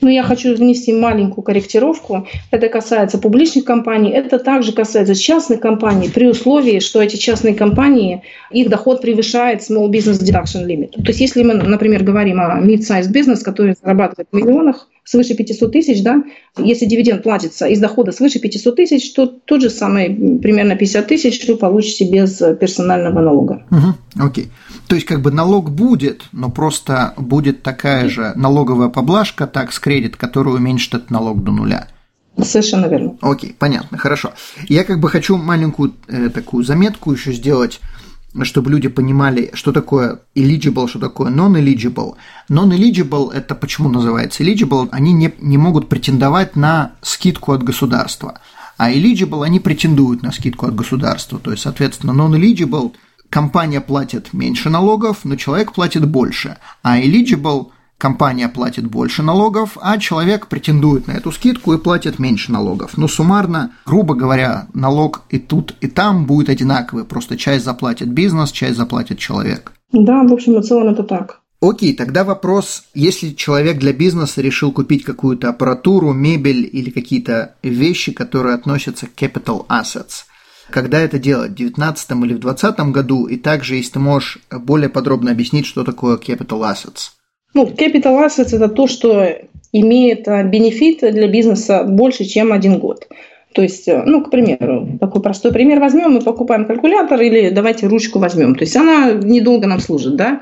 Но 0.04 0.10
я 0.10 0.22
хочу 0.22 0.54
внести 0.54 0.92
маленькую 0.92 1.42
корректировку. 1.42 2.28
Это 2.50 2.68
касается 2.68 3.16
публичных 3.16 3.64
компаний, 3.64 4.10
это 4.10 4.38
также 4.38 4.72
касается 4.72 5.14
частных 5.14 5.60
компаний 5.60 6.10
при 6.14 6.26
условии, 6.26 6.78
что 6.80 7.00
эти 7.00 7.16
частные 7.16 7.54
компании, 7.54 8.22
их 8.50 8.68
доход 8.68 9.00
превышает 9.00 9.62
Small 9.62 9.88
Business 9.88 10.20
Deduction 10.20 10.66
Limit. 10.66 10.90
То 11.02 11.08
есть 11.08 11.20
если 11.20 11.42
мы, 11.42 11.54
например, 11.54 12.04
говорим 12.04 12.38
о 12.38 12.60
mid-size 12.60 13.08
бизнес, 13.08 13.42
который 13.42 13.76
зарабатывает 13.82 14.28
в 14.30 14.36
миллионах, 14.36 14.88
свыше 15.04 15.34
500 15.34 15.72
тысяч, 15.72 16.02
да, 16.02 16.22
если 16.56 16.86
дивиденд 16.86 17.22
платится 17.22 17.66
из 17.66 17.78
дохода 17.78 18.12
свыше 18.12 18.38
500 18.38 18.76
тысяч, 18.76 19.12
то 19.12 19.26
тот 19.26 19.60
же 19.60 19.70
самый 19.70 20.38
примерно 20.38 20.76
50 20.76 21.06
тысяч 21.06 21.46
вы 21.46 21.56
получите 21.56 22.10
без 22.10 22.38
персонального 22.58 23.20
налога. 23.20 23.64
Угу, 23.70 24.24
окей. 24.26 24.48
То 24.88 24.94
есть 24.94 25.06
как 25.06 25.20
бы 25.20 25.30
налог 25.30 25.70
будет, 25.70 26.22
но 26.32 26.50
просто 26.50 27.14
будет 27.16 27.62
такая 27.62 28.08
же 28.08 28.32
налоговая 28.34 28.88
поблажка, 28.88 29.46
такс 29.46 29.78
кредит, 29.78 30.16
которая 30.16 30.54
уменьшит 30.54 30.94
этот 30.94 31.10
налог 31.10 31.42
до 31.42 31.52
нуля. 31.52 31.88
Совершенно 32.42 32.86
верно. 32.86 33.16
Окей, 33.20 33.54
понятно, 33.56 33.96
хорошо. 33.96 34.32
Я 34.68 34.84
как 34.84 35.00
бы 35.00 35.08
хочу 35.08 35.36
маленькую 35.36 35.94
э, 36.08 36.30
такую 36.30 36.64
заметку 36.64 37.12
еще 37.12 37.32
сделать 37.32 37.80
чтобы 38.42 38.70
люди 38.70 38.88
понимали, 38.88 39.50
что 39.54 39.72
такое 39.72 40.20
eligible, 40.34 40.88
что 40.88 40.98
такое 40.98 41.30
non-eligible. 41.30 42.14
Non-eligible– 42.48 43.32
это 43.34 43.54
почему 43.54 43.88
называется 43.88 44.42
eligible? 44.42 44.88
Они 44.90 45.12
не, 45.12 45.32
не 45.40 45.58
могут 45.58 45.88
претендовать 45.88 46.56
на 46.56 46.92
скидку 47.02 47.52
от 47.52 47.62
государства. 47.62 48.40
А 48.76 48.90
eligible 48.90 49.44
они 49.44 49.60
претендуют 49.60 50.22
на 50.22 50.32
скидку 50.32 50.66
от 50.66 50.74
государства. 50.74 51.38
То 51.38 51.52
есть, 51.52 51.62
соответственно, 51.62 52.10
non-eligible– 52.10 52.92
компания 53.30 53.80
платит 53.80 54.32
меньше 54.32 54.70
налогов, 54.70 55.20
но 55.24 55.36
человек 55.36 55.72
платит 55.72 56.08
больше. 56.08 56.56
А 56.82 57.00
eligible– 57.00 57.68
компания 58.04 58.50
платит 58.50 58.84
больше 58.84 59.22
налогов, 59.22 59.78
а 59.80 59.96
человек 59.96 60.48
претендует 60.48 61.06
на 61.06 61.12
эту 61.12 61.32
скидку 61.32 61.72
и 61.72 61.78
платит 61.78 62.18
меньше 62.18 62.52
налогов. 62.52 62.98
Но 62.98 63.08
суммарно, 63.08 63.70
грубо 63.86 64.14
говоря, 64.14 64.66
налог 64.74 65.22
и 65.30 65.38
тут, 65.38 65.74
и 65.80 65.86
там 65.86 66.26
будет 66.26 66.50
одинаковый, 66.50 67.04
просто 67.04 67.38
часть 67.38 67.64
заплатит 67.64 68.08
бизнес, 68.08 68.52
часть 68.52 68.76
заплатит 68.76 69.18
человек. 69.18 69.72
Да, 69.92 70.22
в 70.22 70.34
общем 70.34 70.58
и 70.58 70.62
целом 70.62 70.88
это 70.92 71.02
так. 71.02 71.40
Окей, 71.62 71.94
тогда 71.94 72.24
вопрос, 72.24 72.84
если 72.92 73.30
человек 73.30 73.78
для 73.78 73.94
бизнеса 73.94 74.42
решил 74.42 74.70
купить 74.70 75.02
какую-то 75.04 75.48
аппаратуру, 75.48 76.12
мебель 76.12 76.68
или 76.70 76.90
какие-то 76.90 77.54
вещи, 77.62 78.12
которые 78.12 78.54
относятся 78.54 79.06
к 79.06 79.14
capital 79.18 79.66
assets, 79.68 80.26
Когда 80.68 80.98
это 80.98 81.18
делать, 81.18 81.52
в 81.52 81.56
2019 81.56 82.10
или 82.10 82.34
в 82.34 82.40
2020 82.40 82.80
году? 82.92 83.26
И 83.28 83.36
также, 83.38 83.76
если 83.76 83.92
ты 83.92 83.98
можешь 83.98 84.40
более 84.50 84.90
подробно 84.90 85.30
объяснить, 85.30 85.64
что 85.64 85.84
такое 85.84 86.18
capital 86.18 86.70
assets. 86.70 87.14
Ну, 87.54 87.66
capital 87.66 88.26
assets– 88.26 88.54
это 88.56 88.68
то, 88.68 88.86
что 88.86 89.28
имеет 89.72 90.28
а, 90.28 90.42
бенефит 90.42 91.00
для 91.00 91.28
бизнеса 91.28 91.84
больше, 91.84 92.24
чем 92.24 92.52
один 92.52 92.78
год. 92.78 93.08
То 93.54 93.62
есть, 93.62 93.86
э, 93.86 94.02
ну, 94.04 94.22
к 94.22 94.30
примеру, 94.30 94.88
такой 95.00 95.22
простой 95.22 95.52
пример 95.52 95.78
возьмем, 95.78 96.12
мы 96.12 96.20
покупаем 96.20 96.64
калькулятор 96.64 97.20
или 97.20 97.50
давайте 97.50 97.86
ручку 97.86 98.18
возьмем. 98.18 98.56
То 98.56 98.64
есть 98.64 98.76
она 98.76 99.12
недолго 99.12 99.68
нам 99.68 99.80
служит, 99.80 100.16
да? 100.16 100.40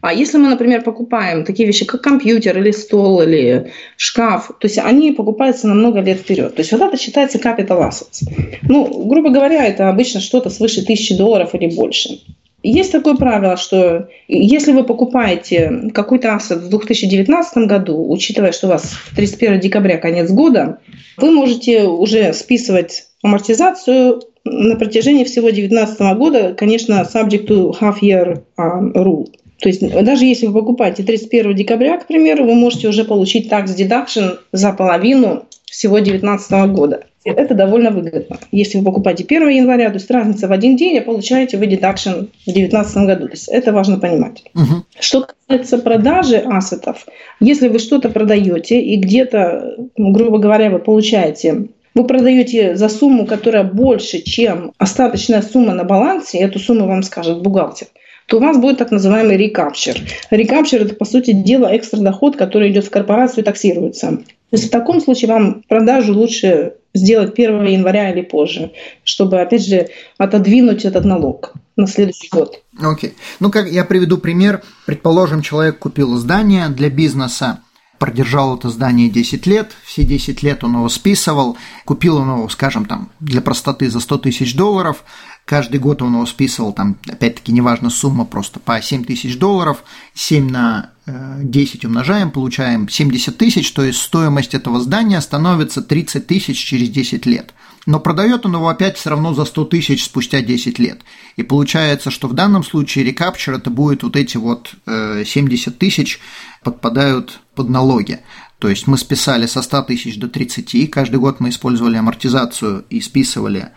А 0.00 0.12
если 0.12 0.38
мы, 0.38 0.48
например, 0.48 0.82
покупаем 0.82 1.44
такие 1.44 1.66
вещи, 1.66 1.84
как 1.84 2.02
компьютер 2.02 2.58
или 2.58 2.72
стол 2.72 3.22
или 3.22 3.70
шкаф, 3.96 4.50
то 4.58 4.66
есть 4.66 4.78
они 4.78 5.12
покупаются 5.12 5.68
на 5.68 5.74
много 5.74 6.00
лет 6.00 6.18
вперед. 6.18 6.54
То 6.54 6.60
есть 6.60 6.72
вот 6.72 6.82
это 6.82 6.96
считается 6.96 7.38
capital 7.38 7.88
assets. 7.88 8.28
Ну, 8.62 9.04
грубо 9.06 9.30
говоря, 9.30 9.64
это 9.64 9.88
обычно 9.88 10.20
что-то 10.20 10.50
свыше 10.50 10.84
тысячи 10.84 11.16
долларов 11.16 11.54
или 11.54 11.72
больше. 11.72 12.20
Есть 12.62 12.92
такое 12.92 13.16
правило, 13.16 13.56
что 13.56 14.08
если 14.28 14.72
вы 14.72 14.84
покупаете 14.84 15.90
какой-то 15.92 16.34
ассет 16.34 16.58
в 16.58 16.68
2019 16.68 17.66
году, 17.66 18.10
учитывая, 18.10 18.52
что 18.52 18.68
у 18.68 18.70
вас 18.70 18.94
31 19.16 19.60
декабря 19.60 19.98
конец 19.98 20.30
года, 20.30 20.78
вы 21.16 21.32
можете 21.32 21.84
уже 21.84 22.32
списывать 22.32 23.06
амортизацию 23.22 24.22
на 24.44 24.76
протяжении 24.76 25.24
всего 25.24 25.48
2019 25.48 26.00
года, 26.16 26.54
конечно, 26.54 27.06
subject 27.12 27.46
to 27.46 27.72
half 27.80 28.00
year 28.00 28.42
rule. 28.56 29.28
То 29.60 29.68
есть 29.68 29.80
даже 29.80 30.24
если 30.24 30.46
вы 30.46 30.60
покупаете 30.60 31.04
31 31.04 31.54
декабря, 31.54 31.98
к 31.98 32.06
примеру, 32.06 32.44
вы 32.44 32.54
можете 32.54 32.88
уже 32.88 33.04
получить 33.04 33.50
tax 33.50 33.66
deduction 33.76 34.38
за 34.50 34.72
половину 34.72 35.44
всего 35.64 35.96
2019 35.96 36.52
года. 36.72 37.04
Это 37.24 37.54
довольно 37.54 37.90
выгодно. 37.90 38.38
Если 38.50 38.78
вы 38.78 38.84
покупаете 38.84 39.24
1 39.24 39.48
января, 39.48 39.88
то 39.88 39.94
есть 39.94 40.10
разница 40.10 40.48
в 40.48 40.52
один 40.52 40.76
день, 40.76 40.98
а 40.98 41.02
получаете 41.02 41.56
вы 41.56 41.66
deduction 41.66 42.28
в 42.42 42.52
2019 42.52 42.96
году. 42.98 43.26
То 43.26 43.32
есть 43.32 43.48
это 43.48 43.72
важно 43.72 43.98
понимать. 43.98 44.42
Угу. 44.54 44.84
Что 45.00 45.26
касается 45.26 45.78
продажи 45.78 46.36
ассетов, 46.36 47.06
если 47.40 47.68
вы 47.68 47.78
что-то 47.78 48.08
продаете 48.08 48.80
и 48.80 48.96
где-то, 48.96 49.76
грубо 49.96 50.38
говоря, 50.38 50.70
вы 50.70 50.78
получаете 50.78 51.68
вы 51.94 52.06
продаете 52.06 52.74
за 52.74 52.88
сумму, 52.88 53.26
которая 53.26 53.64
больше, 53.64 54.22
чем 54.22 54.72
остаточная 54.78 55.42
сумма 55.42 55.74
на 55.74 55.84
балансе, 55.84 56.38
эту 56.38 56.58
сумму 56.58 56.86
вам 56.86 57.02
скажет 57.02 57.42
бухгалтер– 57.42 57.88
то 58.26 58.38
у 58.38 58.40
вас 58.40 58.56
будет 58.56 58.78
так 58.78 58.90
называемый 58.90 59.36
рекапчер. 59.36 59.96
Рекапчер– 60.30 60.82
это, 60.82 60.94
по 60.94 61.04
сути 61.04 61.32
дела, 61.32 61.76
экстра 61.76 62.00
доход, 62.00 62.36
который 62.36 62.70
идет 62.70 62.86
в 62.86 62.90
корпорацию 62.90 63.42
и 63.42 63.44
таксируется. 63.44 64.20
То 64.52 64.58
есть 64.58 64.68
в 64.68 64.70
таком 64.70 65.00
случае 65.00 65.30
вам 65.30 65.62
продажу 65.66 66.12
лучше 66.12 66.74
сделать 66.92 67.32
1 67.32 67.64
января 67.68 68.12
или 68.12 68.20
позже, 68.20 68.72
чтобы, 69.02 69.40
опять 69.40 69.64
же, 69.64 69.88
отодвинуть 70.18 70.84
этот 70.84 71.06
налог 71.06 71.54
на 71.76 71.86
следующий 71.86 72.28
год. 72.28 72.62
Окей. 72.78 73.10
Okay. 73.10 73.12
Ну, 73.40 73.50
как 73.50 73.70
я 73.70 73.86
приведу 73.86 74.18
пример. 74.18 74.62
Предположим, 74.84 75.40
человек 75.40 75.78
купил 75.78 76.16
здание 76.16 76.68
для 76.68 76.90
бизнеса, 76.90 77.60
продержал 77.98 78.58
это 78.58 78.68
здание 78.68 79.08
10 79.08 79.46
лет, 79.46 79.70
все 79.86 80.02
10 80.02 80.42
лет 80.42 80.62
он 80.64 80.74
его 80.74 80.90
списывал, 80.90 81.56
купил 81.86 82.18
он 82.18 82.36
его, 82.36 82.48
скажем, 82.50 82.84
там, 82.84 83.10
для 83.20 83.40
простоты 83.40 83.88
за 83.88 84.00
100 84.00 84.18
тысяч 84.18 84.54
долларов– 84.54 85.02
Каждый 85.44 85.80
год 85.80 86.02
он 86.02 86.14
его 86.14 86.26
списывал, 86.26 86.72
там, 86.72 86.96
опять-таки, 87.08 87.52
неважно 87.52 87.90
сумма, 87.90 88.24
просто 88.24 88.60
по 88.60 88.80
7 88.80 89.04
тысяч 89.04 89.38
долларов, 89.38 89.82
7 90.14 90.48
на 90.48 90.91
10 91.06 91.84
э, 91.84 91.88
умножаем, 91.88 92.30
получаем 92.30 92.88
70 92.88 93.36
тысяч, 93.36 93.72
то 93.72 93.82
есть 93.82 94.00
стоимость 94.00 94.54
этого 94.54 94.80
здания 94.80 95.20
становится 95.20 95.82
30 95.82 96.26
тысяч 96.26 96.58
через 96.58 96.90
10 96.90 97.26
лет. 97.26 97.54
Но 97.86 97.98
продает 97.98 98.46
он 98.46 98.54
его 98.54 98.68
опять 98.68 98.96
все 98.96 99.10
равно 99.10 99.34
за 99.34 99.44
100 99.44 99.64
тысяч 99.64 100.04
спустя 100.04 100.40
10 100.40 100.78
лет. 100.78 101.00
И 101.36 101.42
получается, 101.42 102.12
что 102.12 102.28
в 102.28 102.34
данном 102.34 102.62
случае 102.62 103.04
рекапчер 103.04 103.54
это 103.54 103.70
будет 103.70 104.04
вот 104.04 104.14
эти 104.14 104.36
вот 104.36 104.74
70 104.86 105.66
э, 105.66 105.70
тысяч 105.76 106.20
подпадают 106.62 107.40
под 107.56 107.68
налоги. 107.68 108.20
То 108.60 108.68
есть 108.68 108.86
мы 108.86 108.96
списали 108.96 109.46
со 109.46 109.60
100 109.60 109.82
тысяч 109.82 110.16
до 110.18 110.28
30, 110.28 110.88
каждый 110.88 111.18
год 111.18 111.40
мы 111.40 111.48
использовали 111.48 111.96
амортизацию 111.96 112.84
и 112.90 113.00
списывали 113.00 113.70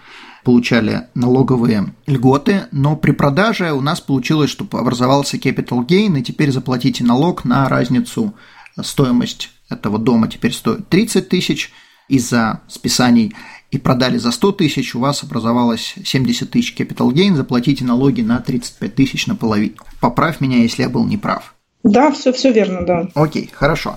получали 0.45 1.07
налоговые 1.15 1.93
льготы, 2.05 2.67
но 2.71 2.95
при 2.95 3.11
продаже 3.11 3.73
у 3.73 3.81
нас 3.81 3.99
получилось, 3.99 4.49
что 4.49 4.65
образовался 4.71 5.35
capital 5.35 5.85
gain, 5.85 6.17
и 6.17 6.23
теперь 6.23 6.51
заплатите 6.51 7.03
налог 7.03 7.43
на 7.43 7.67
разницу 7.67 8.33
стоимость 8.81 9.49
этого 9.69 9.97
дома 9.97 10.27
теперь 10.27 10.53
стоит 10.53 10.87
30 10.89 11.27
тысяч 11.27 11.71
из-за 12.07 12.61
списаний 12.67 13.33
и 13.71 13.77
продали 13.77 14.17
за 14.17 14.31
100 14.31 14.51
тысяч, 14.53 14.95
у 14.95 14.99
вас 14.99 15.23
образовалось 15.23 15.95
70 16.03 16.51
тысяч 16.51 16.75
capital 16.77 17.11
gain, 17.11 17.35
заплатите 17.35 17.83
налоги 17.83 18.21
на 18.21 18.39
35 18.39 18.95
тысяч 18.95 19.27
наполовину. 19.27 19.75
Поправь 19.99 20.39
меня, 20.39 20.59
если 20.59 20.83
я 20.83 20.89
был 20.89 21.03
неправ. 21.05 21.55
Да, 21.83 22.11
все, 22.11 22.31
все 22.31 22.51
верно, 22.51 22.85
да. 22.85 23.09
Окей, 23.15 23.49
хорошо. 23.51 23.95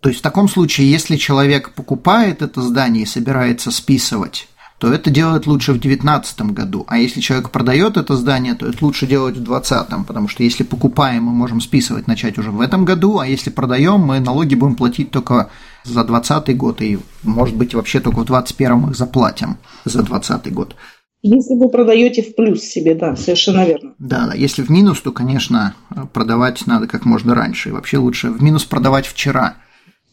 То 0.00 0.08
есть 0.08 0.20
в 0.20 0.22
таком 0.22 0.48
случае, 0.48 0.90
если 0.90 1.16
человек 1.16 1.72
покупает 1.74 2.42
это 2.42 2.62
здание 2.62 3.02
и 3.02 3.06
собирается 3.06 3.72
списывать 3.72 4.48
то 4.78 4.92
это 4.92 5.10
делать 5.10 5.46
лучше 5.46 5.72
в 5.72 5.80
2019 5.80 6.40
году. 6.52 6.84
А 6.86 6.98
если 6.98 7.20
человек 7.20 7.50
продает 7.50 7.96
это 7.96 8.14
здание, 8.16 8.54
то 8.54 8.66
это 8.66 8.84
лучше 8.84 9.06
делать 9.06 9.36
в 9.36 9.42
2020, 9.42 10.06
потому 10.06 10.28
что 10.28 10.44
если 10.44 10.62
покупаем, 10.62 11.24
мы 11.24 11.32
можем 11.32 11.60
списывать 11.60 12.06
начать 12.06 12.38
уже 12.38 12.50
в 12.50 12.60
этом 12.60 12.84
году, 12.84 13.18
а 13.18 13.26
если 13.26 13.50
продаем, 13.50 14.00
мы 14.00 14.20
налоги 14.20 14.54
будем 14.54 14.76
платить 14.76 15.10
только 15.10 15.50
за 15.84 16.04
2020 16.04 16.56
год, 16.56 16.80
и, 16.80 16.98
может 17.24 17.56
быть, 17.56 17.74
вообще 17.74 18.00
только 18.00 18.20
в 18.20 18.24
2021 18.26 18.90
их 18.90 18.96
заплатим 18.96 19.58
за 19.84 20.02
2020 20.02 20.52
год. 20.54 20.76
Если 21.22 21.54
вы 21.54 21.68
продаете 21.68 22.22
в 22.22 22.36
плюс 22.36 22.60
себе, 22.60 22.94
да, 22.94 23.16
совершенно 23.16 23.66
верно. 23.66 23.94
Да, 23.98 24.28
да. 24.28 24.34
Если 24.34 24.62
в 24.62 24.70
минус, 24.70 25.00
то, 25.00 25.10
конечно, 25.10 25.74
продавать 26.12 26.64
надо 26.66 26.86
как 26.86 27.04
можно 27.04 27.34
раньше. 27.34 27.70
И 27.70 27.72
вообще 27.72 27.98
лучше 27.98 28.30
в 28.30 28.40
минус 28.40 28.64
продавать 28.64 29.06
вчера. 29.06 29.56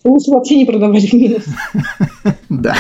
Лучше 0.04 0.32
вообще 0.32 0.58
не 0.58 0.66
продавать 0.66 1.04
в 1.04 1.14
минус. 1.14 1.44
Да. 2.50 2.76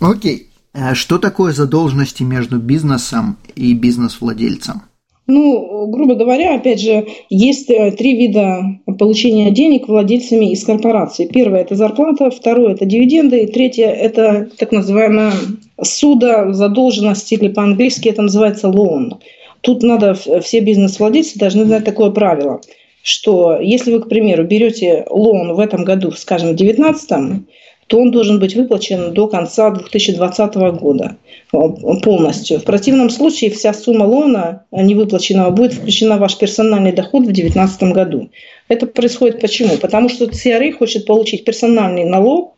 Окей. 0.00 0.49
Э, 0.72 0.94
что 0.94 1.18
такое 1.18 1.52
задолженности 1.52 2.22
между 2.22 2.58
бизнесом 2.58 3.38
и 3.56 3.74
бизнес-владельцем? 3.74 4.82
Ну, 5.26 5.86
грубо 5.86 6.16
говоря, 6.16 6.56
опять 6.56 6.80
же, 6.80 7.06
есть 7.28 7.70
э, 7.70 7.92
три 7.92 8.16
вида 8.16 8.80
получения 8.98 9.50
денег 9.52 9.86
владельцами 9.86 10.50
из 10.50 10.64
корпорации. 10.64 11.26
Первое– 11.26 11.60
это 11.62 11.76
зарплата, 11.76 12.30
второе– 12.30 12.72
это 12.74 12.84
дивиденды, 12.84 13.44
и 13.44 13.46
третье– 13.46 13.86
это 13.86 14.48
так 14.58 14.72
называемая 14.72 15.32
суда, 15.80 16.52
задолженность, 16.52 17.32
или 17.32 17.48
по-английски 17.48 18.08
это 18.08 18.22
называется 18.22 18.68
loan. 18.68 19.20
Тут 19.60 19.82
надо, 19.82 20.14
все 20.14 20.60
бизнес-владельцы 20.60 21.38
должны 21.38 21.64
знать 21.64 21.84
такое 21.84 22.10
правило, 22.10 22.60
что 23.02 23.58
если 23.60 23.92
вы, 23.92 24.00
к 24.00 24.08
примеру, 24.08 24.44
берете 24.44 25.06
лоун 25.08 25.54
в 25.54 25.60
этом 25.60 25.84
году, 25.84 26.10
скажем, 26.12 26.50
в 26.50 26.56
2019, 26.56 27.44
то 27.90 27.98
он 27.98 28.12
должен 28.12 28.38
быть 28.38 28.54
выплачен 28.54 29.12
до 29.12 29.26
конца 29.26 29.68
2020 29.70 30.54
года 30.80 31.16
э, 31.52 31.58
полностью. 32.04 32.60
В 32.60 32.64
противном 32.64 33.10
случае 33.10 33.50
вся 33.50 33.74
сумма 33.74 34.04
лона 34.04 34.62
невыплаченного 34.70 35.50
будет 35.50 35.72
включена 35.72 36.16
в 36.16 36.20
ваш 36.20 36.38
персональный 36.38 36.92
доход 36.92 37.22
в 37.22 37.32
2019 37.32 37.82
году. 37.92 38.30
Это 38.68 38.86
происходит 38.86 39.40
почему? 39.40 39.76
Потому 39.76 40.08
что 40.08 40.26
CRA 40.26 40.70
хочет 40.70 41.04
получить 41.04 41.44
персональный 41.44 42.04
налог 42.04 42.54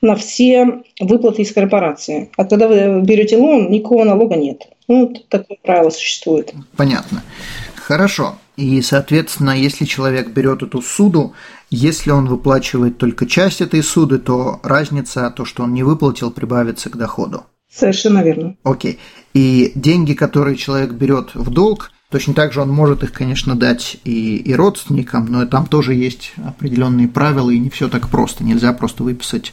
на 0.00 0.16
все 0.16 0.80
выплаты 0.98 1.42
из 1.42 1.52
корпорации. 1.52 2.30
А 2.38 2.46
когда 2.46 2.66
вы 2.66 3.02
берете 3.02 3.36
лон, 3.36 3.70
никакого 3.70 4.04
налога 4.04 4.36
нет. 4.36 4.66
Ну, 4.88 5.08
вот 5.08 5.28
такое 5.28 5.58
правило 5.62 5.90
существует. 5.90 6.54
Понятно. 6.78 7.22
Хорошо. 7.90 8.38
И, 8.56 8.82
соответственно, 8.82 9.50
если 9.50 9.84
человек 9.84 10.28
берет 10.28 10.62
эту 10.62 10.80
суду, 10.80 11.34
если 11.70 12.12
он 12.12 12.28
выплачивает 12.28 12.98
только 12.98 13.26
часть 13.26 13.60
этой 13.60 13.82
суды, 13.82 14.18
то 14.18 14.60
разница, 14.62 15.28
то, 15.30 15.44
что 15.44 15.64
он 15.64 15.74
не 15.74 15.82
выплатил, 15.82 16.30
прибавится 16.30 16.88
к 16.88 16.96
доходу. 16.96 17.46
Совершенно 17.68 18.22
верно. 18.22 18.54
Окей. 18.62 19.00
И 19.34 19.72
деньги, 19.74 20.12
которые 20.12 20.56
человек 20.56 20.92
берет 20.92 21.34
в 21.34 21.50
долг, 21.50 21.90
точно 22.10 22.32
так 22.32 22.52
же 22.52 22.60
он 22.60 22.68
может 22.68 23.02
их, 23.02 23.12
конечно, 23.12 23.56
дать 23.56 23.96
и, 24.04 24.36
и 24.36 24.54
родственникам, 24.54 25.26
но 25.26 25.44
там 25.46 25.66
тоже 25.66 25.94
есть 25.94 26.34
определенные 26.46 27.08
правила, 27.08 27.50
и 27.50 27.58
не 27.58 27.70
все 27.70 27.88
так 27.88 28.08
просто. 28.08 28.44
Нельзя 28.44 28.72
просто 28.72 29.02
выписать 29.02 29.52